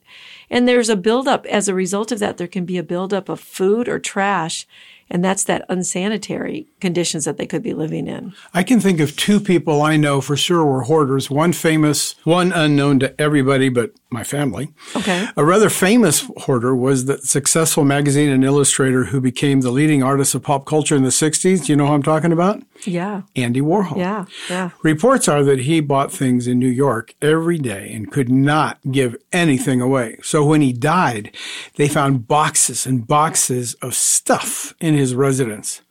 And 0.49 0.67
there's 0.67 0.89
a 0.89 0.95
buildup 0.95 1.45
as 1.47 1.67
a 1.67 1.73
result 1.73 2.11
of 2.11 2.19
that. 2.19 2.37
There 2.37 2.47
can 2.47 2.65
be 2.65 2.77
a 2.77 2.83
buildup 2.83 3.29
of 3.29 3.39
food 3.39 3.87
or 3.87 3.99
trash. 3.99 4.65
And 5.09 5.23
that's 5.23 5.45
that 5.45 5.65
unsanitary 5.69 6.67
conditions 6.81 7.25
that 7.25 7.37
they 7.37 7.45
could 7.45 7.63
be 7.63 7.73
living 7.73 8.07
in. 8.07 8.33
I 8.53 8.63
can 8.63 8.79
think 8.79 8.99
of 8.99 9.15
two 9.15 9.39
people 9.39 9.81
I 9.81 9.95
know 9.95 10.19
for 10.19 10.35
sure 10.35 10.65
were 10.65 10.83
hoarders. 10.83 11.29
One 11.29 11.53
famous, 11.53 12.15
one 12.23 12.51
unknown 12.51 12.99
to 12.99 13.21
everybody 13.21 13.69
but 13.69 13.91
my 14.09 14.23
family. 14.23 14.73
Okay. 14.95 15.27
A 15.35 15.43
rather 15.43 15.69
famous 15.69 16.29
hoarder 16.37 16.75
was 16.75 17.05
the 17.05 17.17
successful 17.19 17.83
magazine 17.83 18.29
and 18.29 18.43
illustrator 18.43 19.05
who 19.05 19.19
became 19.19 19.61
the 19.61 19.71
leading 19.71 20.01
artist 20.01 20.33
of 20.33 20.43
pop 20.43 20.65
culture 20.65 20.95
in 20.95 21.03
the 21.03 21.09
60s. 21.09 21.67
You 21.67 21.75
know 21.75 21.87
who 21.87 21.93
I'm 21.93 22.03
talking 22.03 22.31
about? 22.31 22.63
Yeah. 22.85 23.23
Andy 23.35 23.59
Warhol. 23.59 23.97
Yeah. 23.97 24.25
Yeah. 24.49 24.69
Reports 24.81 25.27
are 25.27 25.43
that 25.43 25.59
he 25.59 25.81
bought 25.81 26.11
things 26.11 26.47
in 26.47 26.57
New 26.57 26.69
York 26.69 27.15
every 27.21 27.57
day 27.57 27.91
and 27.93 28.11
could 28.11 28.29
not 28.29 28.79
give 28.91 29.15
anything 29.33 29.81
away. 29.81 30.19
So 30.23 30.45
when 30.45 30.61
he 30.61 30.71
died, 30.71 31.35
they 31.75 31.89
found 31.89 32.27
boxes 32.27 32.85
and 32.85 33.05
boxes 33.05 33.73
of 33.75 33.93
stuff 33.93 34.73
in 34.79 34.93
his 34.93 35.15
residence. 35.15 35.81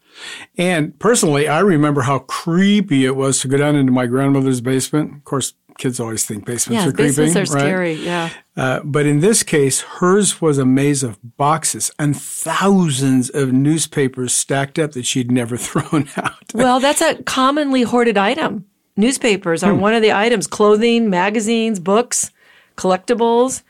And 0.56 0.98
personally, 0.98 1.46
I 1.46 1.60
remember 1.60 2.02
how 2.02 2.20
creepy 2.20 3.04
it 3.04 3.16
was 3.16 3.40
to 3.40 3.48
go 3.48 3.58
down 3.58 3.76
into 3.76 3.92
my 3.92 4.06
grandmother's 4.06 4.62
basement. 4.62 5.12
Of 5.14 5.24
course, 5.24 5.52
kids 5.78 6.00
always 6.00 6.24
think 6.24 6.44
basements 6.44 6.82
Yeah. 6.84 6.88
are 6.88 6.92
creepy. 6.92 7.08
Basements 7.16 7.36
are 7.36 7.54
right? 7.54 7.60
scary. 7.60 7.92
Yeah. 7.94 8.30
Uh, 8.56 8.80
but 8.84 9.04
in 9.06 9.20
this 9.20 9.42
case, 9.42 9.80
hers 9.82 10.40
was 10.40 10.58
a 10.58 10.64
maze 10.64 11.02
of 11.02 11.18
boxes 11.36 11.90
and 11.98 12.16
thousands 12.16 13.28
of 13.30 13.52
newspapers 13.52 14.32
stacked 14.34 14.78
up 14.78 14.92
that 14.92 15.04
she'd 15.06 15.30
never 15.30 15.56
thrown 15.66 16.08
out. 16.16 16.52
Well, 16.54 16.80
that's 16.80 17.00
a 17.02 17.22
commonly 17.24 17.82
hoarded 17.82 18.16
item. 18.16 18.64
Newspapers 18.96 19.62
Hmm. 19.62 19.68
are 19.68 19.74
one 19.74 19.92
of 19.94 20.00
the 20.02 20.12
items, 20.12 20.46
clothing, 20.46 21.10
magazines, 21.10 21.78
books, 21.80 22.30
collectibles. 22.76 23.62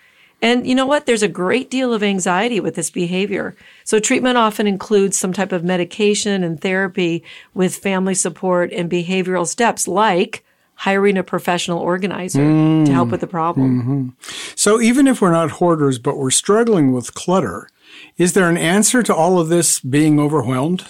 And 0.42 0.66
you 0.66 0.74
know 0.74 0.86
what? 0.86 1.06
There's 1.06 1.22
a 1.22 1.28
great 1.28 1.70
deal 1.70 1.92
of 1.94 2.02
anxiety 2.02 2.60
with 2.60 2.74
this 2.74 2.90
behavior. 2.90 3.56
So 3.84 3.98
treatment 3.98 4.36
often 4.36 4.66
includes 4.66 5.18
some 5.18 5.32
type 5.32 5.50
of 5.50 5.64
medication 5.64 6.44
and 6.44 6.60
therapy 6.60 7.24
with 7.54 7.74
family 7.76 8.14
support 8.14 8.70
and 8.72 8.90
behavioral 8.90 9.46
steps 9.46 9.88
like 9.88 10.44
hiring 10.76 11.16
a 11.16 11.24
professional 11.24 11.78
organizer 11.78 12.42
to 12.42 12.92
help 12.92 13.08
with 13.08 13.20
the 13.20 13.26
problem. 13.26 13.80
Mm-hmm. 13.80 13.92
Mm-hmm. 13.92 14.52
So 14.54 14.80
even 14.80 15.06
if 15.06 15.20
we're 15.20 15.32
not 15.32 15.52
hoarders, 15.52 15.98
but 15.98 16.16
we're 16.18 16.30
struggling 16.30 16.92
with 16.92 17.14
clutter, 17.14 17.68
is 18.16 18.34
there 18.34 18.48
an 18.48 18.58
answer 18.58 19.02
to 19.02 19.14
all 19.14 19.40
of 19.40 19.48
this 19.48 19.80
being 19.80 20.20
overwhelmed? 20.20 20.84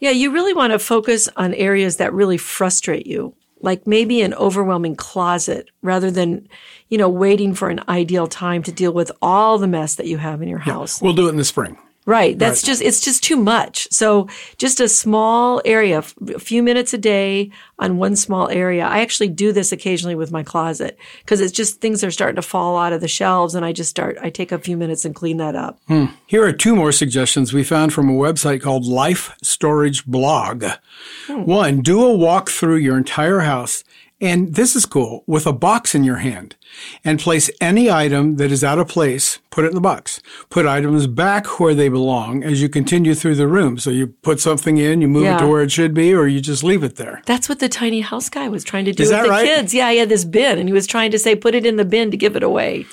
Yeah, 0.00 0.10
you 0.10 0.32
really 0.32 0.54
want 0.54 0.72
to 0.72 0.78
focus 0.78 1.28
on 1.36 1.54
areas 1.54 1.96
that 1.96 2.12
really 2.12 2.36
frustrate 2.36 3.06
you, 3.06 3.34
like 3.60 3.86
maybe 3.86 4.22
an 4.22 4.34
overwhelming 4.34 4.96
closet 4.96 5.70
rather 5.82 6.10
than, 6.10 6.48
you 6.88 6.98
know, 6.98 7.08
waiting 7.08 7.54
for 7.54 7.68
an 7.68 7.80
ideal 7.88 8.26
time 8.26 8.62
to 8.64 8.72
deal 8.72 8.92
with 8.92 9.10
all 9.22 9.58
the 9.58 9.66
mess 9.66 9.94
that 9.96 10.06
you 10.06 10.18
have 10.18 10.42
in 10.42 10.48
your 10.48 10.58
house. 10.58 11.00
We'll 11.00 11.14
do 11.14 11.26
it 11.26 11.30
in 11.30 11.36
the 11.36 11.44
spring. 11.44 11.78
Right. 12.08 12.38
That's 12.38 12.62
just, 12.62 12.80
it's 12.80 13.02
just 13.02 13.22
too 13.22 13.36
much. 13.36 13.86
So 13.90 14.28
just 14.56 14.80
a 14.80 14.88
small 14.88 15.60
area, 15.66 15.98
a 15.98 16.38
few 16.38 16.62
minutes 16.62 16.94
a 16.94 16.98
day 16.98 17.50
on 17.78 17.98
one 17.98 18.16
small 18.16 18.48
area. 18.48 18.86
I 18.86 19.00
actually 19.00 19.28
do 19.28 19.52
this 19.52 19.72
occasionally 19.72 20.14
with 20.14 20.32
my 20.32 20.42
closet 20.42 20.98
because 21.18 21.42
it's 21.42 21.52
just 21.52 21.82
things 21.82 22.02
are 22.02 22.10
starting 22.10 22.36
to 22.36 22.42
fall 22.42 22.78
out 22.78 22.94
of 22.94 23.02
the 23.02 23.08
shelves 23.08 23.54
and 23.54 23.62
I 23.62 23.74
just 23.74 23.90
start, 23.90 24.16
I 24.22 24.30
take 24.30 24.52
a 24.52 24.58
few 24.58 24.74
minutes 24.74 25.04
and 25.04 25.14
clean 25.14 25.36
that 25.36 25.54
up. 25.54 25.80
Hmm. 25.86 26.06
Here 26.26 26.42
are 26.42 26.52
two 26.54 26.74
more 26.74 26.92
suggestions 26.92 27.52
we 27.52 27.62
found 27.62 27.92
from 27.92 28.08
a 28.08 28.14
website 28.14 28.62
called 28.62 28.86
Life 28.86 29.36
Storage 29.42 30.06
Blog. 30.06 30.64
Hmm. 31.26 31.42
One, 31.42 31.82
do 31.82 32.02
a 32.02 32.16
walk 32.16 32.48
through 32.48 32.76
your 32.76 32.96
entire 32.96 33.40
house. 33.40 33.84
And 34.20 34.54
this 34.56 34.74
is 34.74 34.84
cool 34.84 35.22
with 35.28 35.46
a 35.46 35.52
box 35.52 35.94
in 35.94 36.02
your 36.02 36.16
hand 36.16 36.56
and 37.04 37.20
place 37.20 37.50
any 37.60 37.88
item 37.88 38.36
that 38.36 38.50
is 38.50 38.64
out 38.64 38.80
of 38.80 38.88
place, 38.88 39.38
put 39.50 39.64
it 39.64 39.68
in 39.68 39.74
the 39.74 39.80
box. 39.80 40.20
Put 40.50 40.66
items 40.66 41.06
back 41.06 41.60
where 41.60 41.74
they 41.74 41.88
belong 41.88 42.42
as 42.42 42.60
you 42.60 42.68
continue 42.68 43.14
through 43.14 43.36
the 43.36 43.46
room. 43.46 43.78
So 43.78 43.90
you 43.90 44.08
put 44.08 44.40
something 44.40 44.76
in, 44.76 45.00
you 45.00 45.06
move 45.06 45.26
it 45.26 45.38
to 45.38 45.46
where 45.46 45.62
it 45.62 45.70
should 45.70 45.94
be, 45.94 46.12
or 46.12 46.26
you 46.26 46.40
just 46.40 46.64
leave 46.64 46.82
it 46.82 46.96
there. 46.96 47.22
That's 47.26 47.48
what 47.48 47.60
the 47.60 47.68
tiny 47.68 48.00
house 48.00 48.28
guy 48.28 48.48
was 48.48 48.64
trying 48.64 48.86
to 48.86 48.92
do 48.92 49.04
Is 49.04 49.08
with 49.08 49.18
that 49.18 49.22
the 49.22 49.30
right? 49.30 49.44
kids. 49.44 49.72
Yeah, 49.72 49.92
he 49.92 49.98
had 49.98 50.08
this 50.08 50.24
bin 50.24 50.58
and 50.58 50.68
he 50.68 50.72
was 50.72 50.88
trying 50.88 51.12
to 51.12 51.18
say, 51.18 51.36
put 51.36 51.54
it 51.54 51.64
in 51.64 51.76
the 51.76 51.84
bin 51.84 52.10
to 52.10 52.16
give 52.16 52.34
it 52.34 52.42
away. 52.42 52.86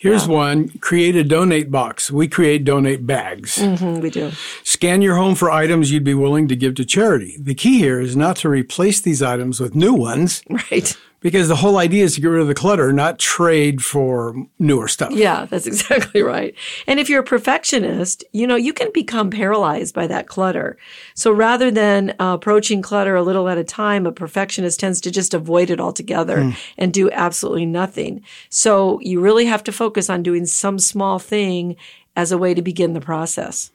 Here's 0.00 0.26
one 0.26 0.70
create 0.80 1.14
a 1.14 1.22
donate 1.22 1.70
box. 1.70 2.10
We 2.10 2.26
create 2.26 2.64
donate 2.64 3.06
bags. 3.06 3.58
Mm, 3.58 4.00
we 4.00 4.08
do. 4.08 4.32
Scan 4.64 5.02
your 5.02 5.16
home 5.16 5.34
for 5.34 5.50
items 5.50 5.92
you'd 5.92 6.04
be 6.04 6.14
willing 6.14 6.48
to 6.48 6.56
give 6.56 6.74
to 6.76 6.86
charity. 6.86 7.36
The 7.38 7.54
key 7.54 7.78
here 7.78 8.00
is 8.00 8.16
not 8.16 8.36
to 8.36 8.48
replace 8.48 9.02
these 9.02 9.20
items 9.22 9.60
with 9.60 9.74
new 9.74 9.92
ones 9.92 10.42
Right. 10.48 10.96
Because 11.20 11.48
the 11.48 11.56
whole 11.56 11.78
idea 11.78 12.04
is 12.04 12.14
to 12.14 12.20
get 12.20 12.28
rid 12.28 12.40
of 12.40 12.48
the 12.48 12.54
clutter, 12.54 12.92
not 12.92 13.18
trade 13.18 13.84
for 13.84 14.34
newer 14.58 14.88
stuff. 14.88 15.12
Yeah, 15.12 15.46
that's 15.46 15.66
exactly 15.68 16.22
right. 16.22 16.54
And 16.86 16.98
if 16.98 17.08
you're 17.08 17.20
a 17.20 17.24
perfectionist, 17.24 18.24
you 18.32 18.46
know, 18.46 18.56
you 18.56 18.72
can 18.72 18.90
become 18.92 19.30
paralyzed 19.30 19.94
by 19.94 20.06
that 20.06 20.26
clutter. 20.26 20.76
So 21.14 21.30
rather 21.30 21.70
than 21.70 22.10
uh, 22.18 22.34
approaching 22.34 22.82
clutter 22.82 23.16
a 23.16 23.22
little 23.22 23.48
at 23.48 23.58
a 23.58 23.64
time, 23.64 24.06
a 24.06 24.12
perfectionist 24.12 24.80
tends 24.80 25.00
to 25.02 25.10
just 25.10 25.34
avoid 25.34 25.70
it 25.70 25.80
altogether 25.80 26.54
and 26.78 26.92
do 26.92 27.10
absolutely 27.10 27.66
nothing. 27.66 28.22
So 28.48 28.98
you 29.00 29.20
really 29.20 29.46
have 29.46 29.62
to 29.64 29.72
focus 29.72 30.08
on 30.08 30.22
doing 30.22 30.46
some 30.46 30.78
small 30.78 31.18
thing 31.18 31.76
as 32.16 32.32
a 32.32 32.38
way 32.38 32.54
to 32.54 32.62
begin 32.62 32.94
the 32.94 33.00
process. 33.00 33.70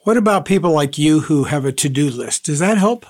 What 0.00 0.16
about 0.18 0.44
people 0.44 0.72
like 0.72 0.98
you 0.98 1.20
who 1.20 1.44
have 1.44 1.64
a 1.64 1.72
to 1.72 1.88
do 1.88 2.10
list? 2.10 2.44
Does 2.44 2.58
that 2.58 2.76
help? 2.76 3.06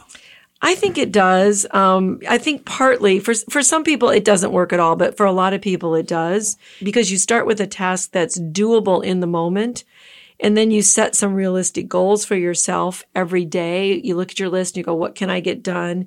I 0.62 0.74
think 0.74 0.96
it 0.96 1.12
does. 1.12 1.66
Um, 1.72 2.20
I 2.28 2.38
think 2.38 2.64
partly 2.64 3.20
for 3.20 3.34
for 3.50 3.62
some 3.62 3.84
people 3.84 4.08
it 4.08 4.24
doesn't 4.24 4.52
work 4.52 4.72
at 4.72 4.80
all, 4.80 4.96
but 4.96 5.16
for 5.16 5.26
a 5.26 5.32
lot 5.32 5.52
of 5.52 5.60
people 5.60 5.94
it 5.94 6.06
does 6.06 6.56
because 6.82 7.10
you 7.10 7.18
start 7.18 7.46
with 7.46 7.60
a 7.60 7.66
task 7.66 8.12
that's 8.12 8.38
doable 8.40 9.04
in 9.04 9.20
the 9.20 9.26
moment, 9.26 9.84
and 10.40 10.56
then 10.56 10.70
you 10.70 10.80
set 10.80 11.14
some 11.14 11.34
realistic 11.34 11.86
goals 11.88 12.24
for 12.24 12.34
yourself 12.36 13.04
every 13.14 13.44
day. 13.44 13.94
You 14.02 14.16
look 14.16 14.30
at 14.30 14.38
your 14.40 14.48
list 14.48 14.74
and 14.74 14.78
you 14.78 14.84
go, 14.84 14.94
"What 14.94 15.14
can 15.14 15.28
I 15.28 15.40
get 15.40 15.62
done?" 15.62 16.06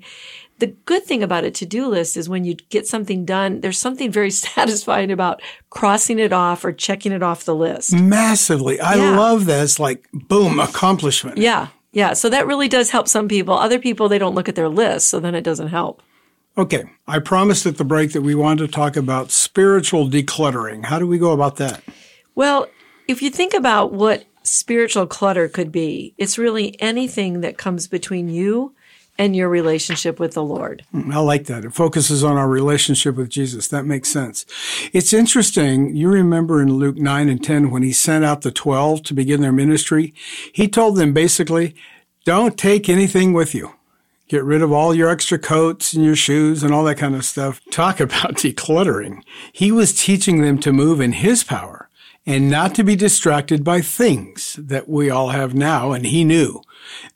The 0.58 0.74
good 0.86 1.04
thing 1.04 1.22
about 1.22 1.44
a 1.44 1.52
to-do 1.52 1.86
list 1.86 2.16
is 2.16 2.28
when 2.28 2.44
you 2.44 2.54
get 2.54 2.84
something 2.88 3.24
done, 3.24 3.60
there's 3.60 3.78
something 3.78 4.10
very 4.10 4.30
satisfying 4.48 5.12
about 5.12 5.40
crossing 5.70 6.18
it 6.18 6.32
off 6.32 6.64
or 6.64 6.72
checking 6.72 7.12
it 7.12 7.22
off 7.22 7.44
the 7.44 7.54
list. 7.54 7.92
Massively. 7.92 8.80
I 8.80 8.96
Yeah. 8.96 9.16
love 9.16 9.46
that. 9.46 9.62
It's 9.62 9.78
like, 9.78 10.08
boom, 10.12 10.58
accomplishment. 10.58 11.38
Yeah. 11.38 11.68
Yeah. 11.92 12.12
So 12.12 12.28
that 12.28 12.46
really 12.46 12.68
does 12.68 12.90
help 12.90 13.08
some 13.08 13.28
people. 13.28 13.54
Other 13.54 13.78
people, 13.78 14.08
they 14.08 14.18
don't 14.18 14.34
look 14.34 14.48
at 14.48 14.54
their 14.54 14.68
list. 14.68 15.08
So 15.08 15.20
then 15.20 15.34
it 15.34 15.42
doesn't 15.42 15.68
help. 15.68 16.02
Okay. 16.56 16.84
I 17.06 17.18
promised 17.18 17.66
at 17.66 17.76
the 17.76 17.84
break 17.84 18.12
that 18.12 18.22
we 18.22 18.34
wanted 18.34 18.66
to 18.66 18.72
talk 18.72 18.96
about 18.96 19.30
spiritual 19.30 20.08
decluttering. 20.08 20.84
How 20.84 20.98
do 20.98 21.06
we 21.06 21.18
go 21.18 21.32
about 21.32 21.56
that? 21.56 21.82
Well, 22.34 22.68
if 23.06 23.22
you 23.22 23.30
think 23.30 23.54
about 23.54 23.92
what 23.92 24.24
spiritual 24.42 25.06
clutter 25.06 25.48
could 25.48 25.72
be, 25.72 26.14
it's 26.18 26.38
really 26.38 26.80
anything 26.80 27.40
that 27.40 27.58
comes 27.58 27.86
between 27.86 28.28
you 28.28 28.74
and 29.18 29.34
your 29.34 29.48
relationship 29.48 30.20
with 30.20 30.32
the 30.32 30.44
Lord. 30.44 30.84
Mm, 30.94 31.12
I 31.12 31.18
like 31.18 31.46
that. 31.46 31.64
It 31.64 31.74
focuses 31.74 32.22
on 32.22 32.36
our 32.36 32.48
relationship 32.48 33.16
with 33.16 33.28
Jesus. 33.28 33.68
That 33.68 33.84
makes 33.84 34.08
sense. 34.08 34.46
It's 34.92 35.12
interesting. 35.12 35.94
You 35.96 36.08
remember 36.08 36.62
in 36.62 36.74
Luke 36.74 36.96
9 36.96 37.28
and 37.28 37.42
10 37.42 37.70
when 37.70 37.82
he 37.82 37.92
sent 37.92 38.24
out 38.24 38.42
the 38.42 38.52
12 38.52 39.02
to 39.04 39.14
begin 39.14 39.40
their 39.40 39.52
ministry, 39.52 40.14
he 40.52 40.68
told 40.68 40.96
them 40.96 41.12
basically, 41.12 41.74
don't 42.24 42.56
take 42.56 42.88
anything 42.88 43.32
with 43.32 43.54
you. 43.54 43.74
Get 44.28 44.44
rid 44.44 44.60
of 44.60 44.70
all 44.70 44.94
your 44.94 45.08
extra 45.08 45.38
coats 45.38 45.94
and 45.94 46.04
your 46.04 46.14
shoes 46.14 46.62
and 46.62 46.72
all 46.72 46.84
that 46.84 46.98
kind 46.98 47.14
of 47.14 47.24
stuff. 47.24 47.60
Talk 47.70 47.98
about 48.00 48.34
decluttering. 48.34 49.22
He 49.52 49.72
was 49.72 49.98
teaching 49.98 50.42
them 50.42 50.58
to 50.60 50.72
move 50.72 51.00
in 51.00 51.12
his 51.12 51.42
power 51.42 51.87
and 52.28 52.50
not 52.50 52.74
to 52.74 52.84
be 52.84 52.94
distracted 52.94 53.64
by 53.64 53.80
things 53.80 54.54
that 54.58 54.86
we 54.86 55.08
all 55.08 55.30
have 55.30 55.54
now. 55.54 55.92
And 55.92 56.04
he 56.04 56.24
knew 56.24 56.60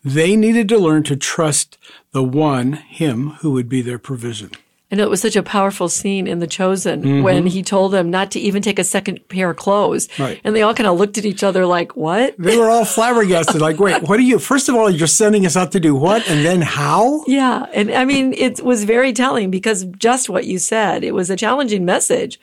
they 0.02 0.36
needed 0.36 0.70
to 0.70 0.78
learn 0.78 1.02
to 1.02 1.16
trust 1.16 1.76
the 2.12 2.22
one, 2.22 2.72
him, 2.72 3.28
who 3.40 3.50
would 3.50 3.68
be 3.68 3.82
their 3.82 3.98
provision. 3.98 4.52
I 4.92 4.96
know 4.96 5.04
it 5.04 5.10
was 5.10 5.22
such 5.22 5.36
a 5.36 5.42
powerful 5.42 5.88
scene 5.88 6.26
in 6.26 6.40
The 6.40 6.46
Chosen 6.46 7.22
when 7.22 7.38
mm-hmm. 7.38 7.46
he 7.46 7.62
told 7.62 7.92
them 7.92 8.10
not 8.10 8.30
to 8.32 8.40
even 8.40 8.60
take 8.60 8.78
a 8.78 8.84
second 8.84 9.26
pair 9.28 9.48
of 9.48 9.56
clothes. 9.56 10.06
Right. 10.18 10.38
And 10.44 10.54
they 10.54 10.60
all 10.60 10.74
kind 10.74 10.86
of 10.86 10.98
looked 10.98 11.16
at 11.16 11.24
each 11.24 11.42
other 11.42 11.64
like, 11.64 11.96
what? 11.96 12.34
They 12.38 12.58
were 12.58 12.68
all 12.68 12.84
flabbergasted, 12.84 13.58
like, 13.58 13.78
wait, 13.78 14.02
what 14.02 14.18
are 14.18 14.22
you? 14.22 14.38
First 14.38 14.68
of 14.68 14.74
all, 14.74 14.90
you're 14.90 15.06
sending 15.06 15.46
us 15.46 15.56
out 15.56 15.72
to 15.72 15.80
do 15.80 15.94
what? 15.94 16.28
And 16.28 16.44
then 16.44 16.60
how? 16.60 17.24
Yeah. 17.26 17.64
And 17.72 17.90
I 17.90 18.04
mean, 18.04 18.34
it 18.34 18.62
was 18.62 18.84
very 18.84 19.14
telling 19.14 19.50
because 19.50 19.84
just 19.96 20.28
what 20.28 20.44
you 20.44 20.58
said, 20.58 21.04
it 21.04 21.14
was 21.14 21.30
a 21.30 21.36
challenging 21.36 21.86
message, 21.86 22.38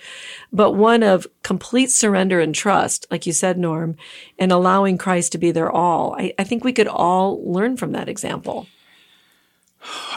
but 0.52 0.72
one 0.72 1.04
of 1.04 1.28
complete 1.44 1.92
surrender 1.92 2.40
and 2.40 2.56
trust, 2.56 3.06
like 3.12 3.28
you 3.28 3.34
said, 3.34 3.60
Norm, 3.60 3.96
and 4.40 4.52
allowing 4.52 4.98
Christ 4.98 5.34
to 5.34 5.38
be 5.38 5.52
their 5.52 5.70
all. 5.72 6.16
I, 6.18 6.34
I 6.40 6.46
think 6.46 6.64
we 6.64 6.74
could 6.74 6.88
all 6.88 7.44
learn 7.48 7.78
from 7.78 7.92
that 7.92 8.10
example. 8.10 8.66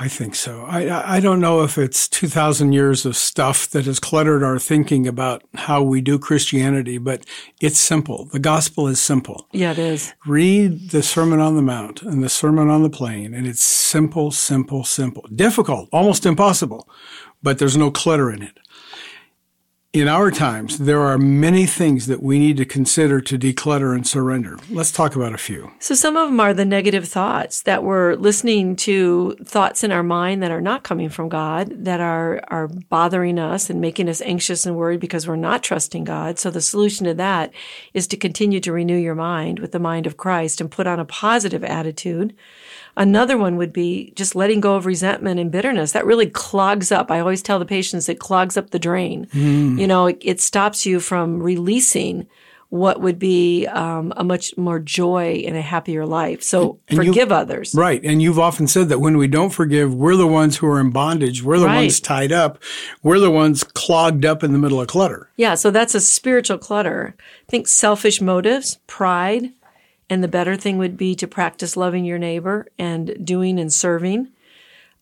I 0.01 0.09
think 0.09 0.35
so. 0.35 0.65
I- 0.69 1.17
I, 1.17 1.21
don't 1.21 1.41
know 1.41 1.63
if 1.63 1.79
it's 1.79 2.09
2,000 2.09 2.73
years 2.73 3.07
of 3.07 3.17
stuff 3.17 3.69
that 3.71 3.85
has 3.87 4.01
cluttered 4.01 4.43
our 4.43 4.59
thinking 4.59 5.07
about 5.07 5.45
how 5.55 5.83
we 5.83 6.01
do 6.01 6.19
Christianity, 6.19 6.99
but 6.99 7.25
it's 7.61 7.79
simple. 7.79 8.25
The 8.33 8.41
gospel 8.41 8.89
is 8.89 9.01
simple. 9.01 9.47
Yeah, 9.53 9.71
it 9.71 9.79
is. 9.79 10.13
Read 10.27 10.91
the 10.91 11.03
Sermon 11.03 11.39
on 11.41 11.55
the 11.57 11.63
Mount 11.63 12.03
and 12.03 12.25
the 12.25 12.29
Sermon 12.29 12.69
on 12.71 12.83
the 12.83 12.91
Plain, 12.91 13.35
and 13.35 13.47
it's 13.47 13.63
simple, 13.63 14.31
simple, 14.33 14.83
simple. 14.85 15.29
Difficult, 15.35 15.89
almost 15.93 16.27
impossible, 16.27 16.89
but 17.43 17.59
there's 17.59 17.77
no 17.77 17.91
clutter 17.91 18.31
in 18.33 18.43
it. 18.43 18.59
In 19.93 20.09
our 20.09 20.31
times, 20.31 20.79
there 20.79 21.03
are 21.03 21.19
many 21.19 21.67
things 21.67 22.07
that 22.07 22.23
we 22.23 22.39
need 22.39 22.57
to 22.57 22.65
consider 22.65 23.21
to 23.21 23.39
declutter 23.39 23.95
and 23.95 24.07
surrender. 24.07 24.59
Let's 24.71 24.91
talk 24.91 25.15
about 25.15 25.35
a 25.35 25.39
few. 25.39 25.71
So 25.81 25.95
some 25.95 26.17
of 26.17 26.31
them 26.31 26.41
are 26.41 26.55
the 26.55 26.65
negative 26.65 27.07
thoughts 27.07 27.61
that 27.65 27.85
we're 27.85 28.15
listening 28.15 28.75
to 28.77 29.37
thoughts 29.45 29.85
in 29.85 29.93
our 29.93 30.03
mind 30.03 30.43
that 30.43 30.51
are 30.51 30.63
not 30.63 30.83
coming 30.83 31.11
from 31.11 31.29
God, 31.29 31.85
that 31.85 32.01
are, 32.01 32.43
are 32.49 32.69
bothering 32.69 33.39
us 33.39 33.69
and 33.69 33.83
making 33.83 34.09
us 34.09 34.23
anxious 34.23 34.65
and 34.65 34.77
worried 34.77 35.01
because 35.01 35.29
we're 35.29 35.37
not 35.37 35.63
trusting 35.63 36.05
God. 36.05 36.39
So 36.39 36.51
the 36.51 36.63
solution 36.63 37.05
to 37.05 37.13
that 37.13 37.53
is 37.93 38.07
to 38.07 38.17
continue 38.17 38.61
to 38.61 38.73
renew 38.73 38.97
your 38.97 39.15
mind 39.15 39.59
with 39.59 39.73
the 39.73 39.79
mind 39.79 40.07
of 40.07 40.17
Christ 40.17 40.63
and 40.63 40.71
put 40.71 40.87
on 40.87 41.01
a 41.01 41.05
positive 41.05 41.65
attitude. 41.65 42.35
Another 42.97 43.39
one 43.39 43.57
would 43.57 43.73
be 43.73 44.13
just 44.17 44.35
letting 44.35 44.61
go 44.61 44.75
of 44.77 44.85
resentment 44.87 45.41
and 45.41 45.51
bitterness. 45.51 45.93
That 45.93 46.05
really 46.07 46.27
clogs 46.27 46.93
up. 46.93 47.11
I 47.11 47.21
always 47.21 47.41
tell 47.43 47.59
the 47.59 47.65
patients 47.65 48.09
it 48.09 48.19
clogs 48.19 48.57
up 48.57 48.71
the 48.71 48.79
drain. 48.79 49.27
You 49.33 49.87
know, 49.87 50.07
it, 50.07 50.19
it 50.21 50.41
stops 50.41 50.85
you 50.85 51.01
from 51.01 51.43
releasing 51.43 52.27
what 52.69 53.03
would 53.03 53.19
be 53.19 53.67
um, 53.67 54.15
a 54.17 54.25
much 54.25 54.57
more 54.57 54.79
joy 54.79 55.45
and 55.47 55.55
a 55.57 55.61
happier 55.61 56.07
life. 56.07 56.43
So 56.43 56.79
And 56.89 56.99
you- 56.99 57.05
forgive 57.13 57.31
others. 57.31 57.75
Right. 57.75 58.03
And 58.03 58.23
you've 58.23 58.39
often 58.39 58.67
said 58.67 58.89
that 58.89 58.99
when 58.99 59.19
we 59.19 59.27
don't 59.27 59.51
forgive, 59.51 59.95
we're 59.95 60.17
the 60.17 60.27
ones 60.27 60.57
who 60.57 60.67
are 60.69 60.81
in 60.81 60.89
bondage. 60.91 61.43
We're 61.43 61.59
the 61.59 61.67
Right. 61.67 61.77
ones 61.83 62.01
tied 62.01 62.33
up. 62.33 62.59
We're 63.03 63.19
the 63.19 63.31
ones 63.31 63.63
clogged 63.63 64.25
up 64.25 64.43
in 64.43 64.53
the 64.53 64.59
middle 64.59 64.81
of 64.81 64.87
clutter. 64.89 65.29
Yeah, 65.37 65.55
so 65.55 65.71
that's 65.71 65.95
a 65.95 66.01
spiritual 66.01 66.57
clutter. 66.57 67.15
Think 67.47 67.69
selfish 67.69 68.23
motives, 68.23 68.79
pride, 68.87 69.51
and 70.13 70.23
the 70.23 70.29
better 70.29 70.57
thing 70.57 70.77
would 70.77 70.99
be 70.99 71.15
to 71.15 71.27
practice 71.27 71.75
loving 71.75 72.05
your 72.05 72.19
neighbor 72.19 72.67
and 72.79 73.17
doing 73.25 73.59
and 73.59 73.73
serving. 73.73 74.29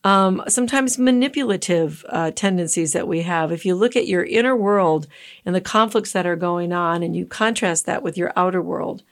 Um, 0.04 0.40
sometimes 0.46 0.98
manipulative 0.98 2.04
uh, 2.08 2.30
tendencies 2.30 2.92
that 2.92 3.08
we 3.08 3.22
have. 3.22 3.50
If 3.50 3.66
you 3.66 3.74
look 3.74 3.96
at 3.96 4.06
your 4.06 4.22
inner 4.22 4.54
world 4.54 5.08
and 5.44 5.52
the 5.52 5.60
conflicts 5.60 6.12
that 6.12 6.26
are 6.26 6.36
going 6.36 6.72
on, 6.72 7.02
and 7.02 7.16
you 7.16 7.26
contrast 7.26 7.86
that 7.86 8.04
with 8.04 8.16
your 8.16 8.32
outer 8.36 8.62
world, 8.62 9.02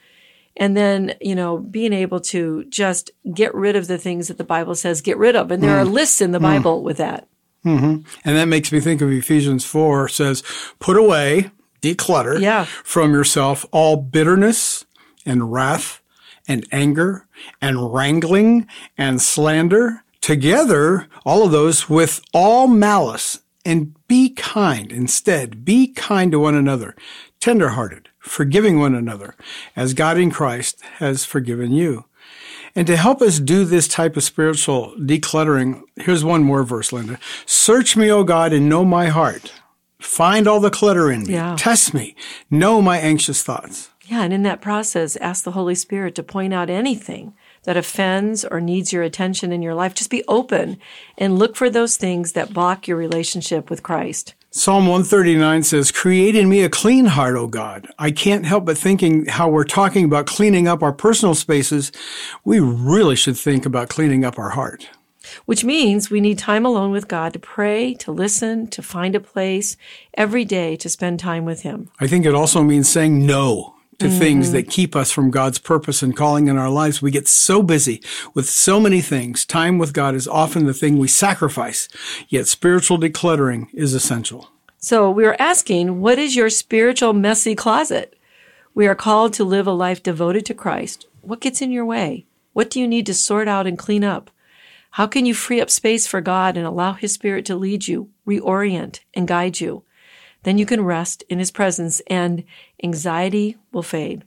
and 0.56 0.76
then 0.76 1.14
you 1.20 1.34
know 1.34 1.58
being 1.58 1.92
able 1.92 2.20
to 2.20 2.64
just 2.66 3.11
get 3.34 3.52
rid 3.52 3.74
of 3.74 3.88
the 3.88 3.98
things 3.98 4.28
that 4.28 4.38
the 4.38 4.44
Bible 4.44 4.76
says 4.76 5.00
get 5.00 5.18
rid 5.18 5.34
of, 5.34 5.50
and 5.50 5.61
there 5.64 5.76
are 5.76 5.84
lists 5.84 6.20
in 6.20 6.30
the 6.30 6.38
Bible 6.40 6.80
with 6.84 6.98
that. 6.98 7.26
And 7.64 8.04
that 8.24 8.46
makes 8.46 8.70
me 8.70 8.78
think 8.78 9.00
of 9.00 9.11
Ephesians 9.11 9.64
4 9.64 10.08
says, 10.08 10.42
put 10.78 10.96
away, 10.96 11.50
declutter 11.82 12.40
Yeah. 12.40 12.64
from 12.64 13.12
yourself 13.12 13.66
all 13.72 13.96
bitterness 13.96 14.87
and 15.24 15.52
wrath 15.52 16.00
and 16.46 16.66
anger 16.72 17.26
and 17.61 17.92
wrangling 17.92 18.66
and 18.96 19.20
slander 19.20 20.02
together, 20.20 21.09
all 21.24 21.44
of 21.44 21.52
those 21.52 21.88
with 21.88 22.20
all 22.33 22.66
malice 22.66 23.40
and 23.64 23.94
be 24.09 24.31
kind 24.31 24.90
instead. 24.92 25.64
Be 25.64 25.88
kind 25.88 26.33
to 26.33 26.38
one 26.38 26.54
another, 26.54 26.96
tenderhearted, 27.40 28.09
forgiving 28.18 28.78
one 28.78 28.94
another 28.94 29.35
as 29.76 29.94
God 29.94 30.18
in 30.18 30.31
Christ 30.31 30.81
has 30.98 31.24
forgiven 31.24 31.72
you. 31.72 32.07
And 32.74 32.87
to 32.87 32.96
help 32.96 33.20
us 33.20 33.40
do 33.40 33.64
this 33.64 33.88
type 33.88 34.16
of 34.16 34.22
spiritual 34.22 34.94
decluttering, 34.98 35.83
here's 35.96 36.24
one 36.24 36.44
more 36.44 36.62
verse, 36.62 36.92
Linda. 36.92 37.18
Search 37.44 37.96
me, 37.96 38.11
O 38.11 38.24
God, 38.24 38.52
and 38.52 38.68
know 38.68 38.85
my 38.85 39.07
heart. 39.07 39.52
Find 39.98 40.46
all 40.46 40.61
the 40.61 40.70
clutter 40.70 41.11
in 41.11 41.24
me. 41.24 41.35
Yeah. 41.35 41.57
Test 41.59 41.92
me. 41.92 42.14
Know 42.50 42.81
my 42.81 42.98
anxious 42.98 43.42
thoughts. 43.42 43.90
Yeah, 44.08 44.22
and 44.22 44.32
in 44.32 44.42
that 44.44 44.62
process, 44.62 45.16
ask 45.16 45.44
the 45.44 45.50
Holy 45.50 45.74
Spirit 45.74 46.14
to 46.14 46.22
point 46.22 46.54
out 46.54 46.70
anything 46.70 47.34
that 47.64 47.76
offends 47.76 48.42
or 48.42 48.58
needs 48.58 48.90
your 48.90 49.02
attention 49.02 49.52
in 49.52 49.60
your 49.60 49.74
life. 49.74 49.92
Just 49.92 50.08
be 50.08 50.24
open 50.26 50.78
and 51.18 51.38
look 51.38 51.56
for 51.56 51.68
those 51.68 51.98
things 51.98 52.32
that 52.32 52.54
block 52.54 52.88
your 52.88 52.96
relationship 52.96 53.68
with 53.68 53.82
Christ. 53.82 54.32
Psalm 54.50 54.86
139 54.86 55.62
says, 55.62 55.92
Create 55.92 56.34
in 56.34 56.48
me 56.48 56.62
a 56.62 56.70
clean 56.70 57.04
heart, 57.04 57.36
O 57.36 57.46
God. 57.46 57.86
I 57.98 58.10
can't 58.10 58.46
help 58.46 58.64
but 58.64 58.78
thinking 58.78 59.26
how 59.26 59.50
we're 59.50 59.64
talking 59.64 60.06
about 60.06 60.24
cleaning 60.24 60.66
up 60.66 60.82
our 60.82 60.92
personal 60.94 61.34
spaces. 61.34 61.92
We 62.46 62.60
really 62.60 63.14
should 63.14 63.36
think 63.36 63.66
about 63.66 63.90
cleaning 63.90 64.24
up 64.24 64.38
our 64.38 64.50
heart. 64.50 64.88
Which 65.44 65.64
means 65.64 66.10
we 66.10 66.22
need 66.22 66.38
time 66.38 66.64
alone 66.64 66.92
with 66.92 67.08
God 67.08 67.34
to 67.34 67.38
pray, 67.38 67.92
to 67.96 68.10
listen, 68.10 68.68
to 68.68 68.80
find 68.80 69.14
a 69.14 69.20
place 69.20 69.76
every 70.14 70.46
day 70.46 70.76
to 70.76 70.88
spend 70.88 71.20
time 71.20 71.44
with 71.44 71.60
Him. 71.60 71.90
I 72.00 72.06
think 72.06 72.24
it 72.24 72.34
also 72.34 72.62
means 72.62 72.88
saying 72.88 73.26
no 73.26 73.74
to 73.98 74.08
things 74.08 74.52
that 74.52 74.62
mm-hmm. 74.62 74.70
keep 74.70 74.94
us 74.94 75.11
from 75.11 75.30
God's 75.30 75.58
purpose 75.58 76.02
and 76.02 76.16
calling 76.16 76.46
in 76.46 76.56
our 76.56 76.70
lives. 76.70 77.02
We 77.02 77.11
get 77.11 77.26
so 77.26 77.62
busy 77.62 78.00
with 78.32 78.48
so 78.48 78.78
many 78.78 79.00
things. 79.00 79.44
Time 79.44 79.76
with 79.76 79.92
God 79.92 80.14
is 80.14 80.28
often 80.28 80.66
the 80.66 80.74
thing 80.74 80.98
we 80.98 81.08
sacrifice, 81.08 81.88
yet 82.28 82.46
spiritual 82.46 82.98
decluttering 82.98 83.66
is 83.74 83.94
essential. 83.94 84.50
So 84.78 85.11
we 85.11 85.24
are 85.24 85.37
asking, 85.40 86.00
what 86.00 86.18
is 86.18 86.37
your 86.37 86.48
spiritual 86.48 87.12
messy 87.12 87.56
closet? 87.56 88.16
We 88.72 88.87
are 88.87 88.94
called 88.94 89.32
to 89.34 89.44
live 89.44 89.66
a 89.66 89.72
life 89.72 90.00
devoted 90.00 90.46
to 90.46 90.54
Christ. 90.54 91.08
What 91.20 91.40
gets 91.40 91.61
in 91.61 91.72
your 91.72 91.84
way? 91.84 92.26
What 92.52 92.70
do 92.70 92.78
you 92.78 92.87
need 92.87 93.06
to 93.06 93.14
sort 93.14 93.48
out 93.48 93.66
and 93.66 93.76
clean 93.76 94.04
up? 94.04 94.30
How 94.92 95.08
can 95.08 95.26
you 95.26 95.34
free 95.34 95.61
up 95.61 95.70
space 95.70 96.06
for 96.06 96.20
God 96.20 96.56
and 96.56 96.64
allow 96.64 96.92
His 96.92 97.12
Spirit 97.12 97.44
to 97.46 97.56
lead 97.56 97.88
you, 97.88 98.11
reorient, 98.26 99.00
and 99.14 99.26
guide 99.26 99.58
you? 99.61 99.82
Then 100.42 100.59
you 100.59 100.66
can 100.66 100.85
rest 100.85 101.24
in 101.29 101.38
His 101.38 101.51
presence 101.51 102.01
and 102.09 102.44
anxiety 102.83 103.57
will 103.72 103.83
fade. 103.83 104.24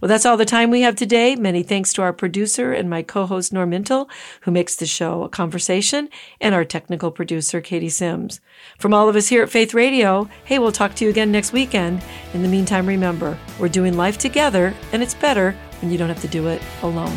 Well, 0.00 0.08
that's 0.08 0.26
all 0.26 0.36
the 0.36 0.44
time 0.44 0.70
we 0.70 0.82
have 0.82 0.96
today. 0.96 1.36
Many 1.36 1.62
thanks 1.62 1.92
to 1.94 2.02
our 2.02 2.12
producer 2.12 2.72
and 2.72 2.90
my 2.90 3.02
co-host 3.02 3.52
Norm 3.52 3.70
Mintle, 3.70 4.08
who 4.42 4.50
makes 4.50 4.76
the 4.76 4.86
show 4.86 5.22
a 5.22 5.28
conversation, 5.28 6.08
and 6.40 6.54
our 6.54 6.64
technical 6.64 7.10
producer 7.10 7.60
Katie 7.60 7.88
Sims. 7.88 8.40
From 8.78 8.92
all 8.92 9.08
of 9.08 9.16
us 9.16 9.28
here 9.28 9.42
at 9.42 9.50
Faith 9.50 9.74
Radio, 9.74 10.28
hey, 10.44 10.58
we'll 10.58 10.72
talk 10.72 10.94
to 10.96 11.04
you 11.04 11.10
again 11.10 11.30
next 11.30 11.52
weekend. 11.52 12.02
In 12.32 12.42
the 12.42 12.48
meantime, 12.48 12.86
remember, 12.86 13.38
we're 13.58 13.68
doing 13.68 13.96
life 13.96 14.18
together, 14.18 14.74
and 14.92 15.02
it's 15.02 15.14
better 15.14 15.56
when 15.80 15.90
you 15.90 15.98
don't 15.98 16.08
have 16.08 16.22
to 16.22 16.28
do 16.28 16.48
it 16.48 16.62
alone. 16.82 17.16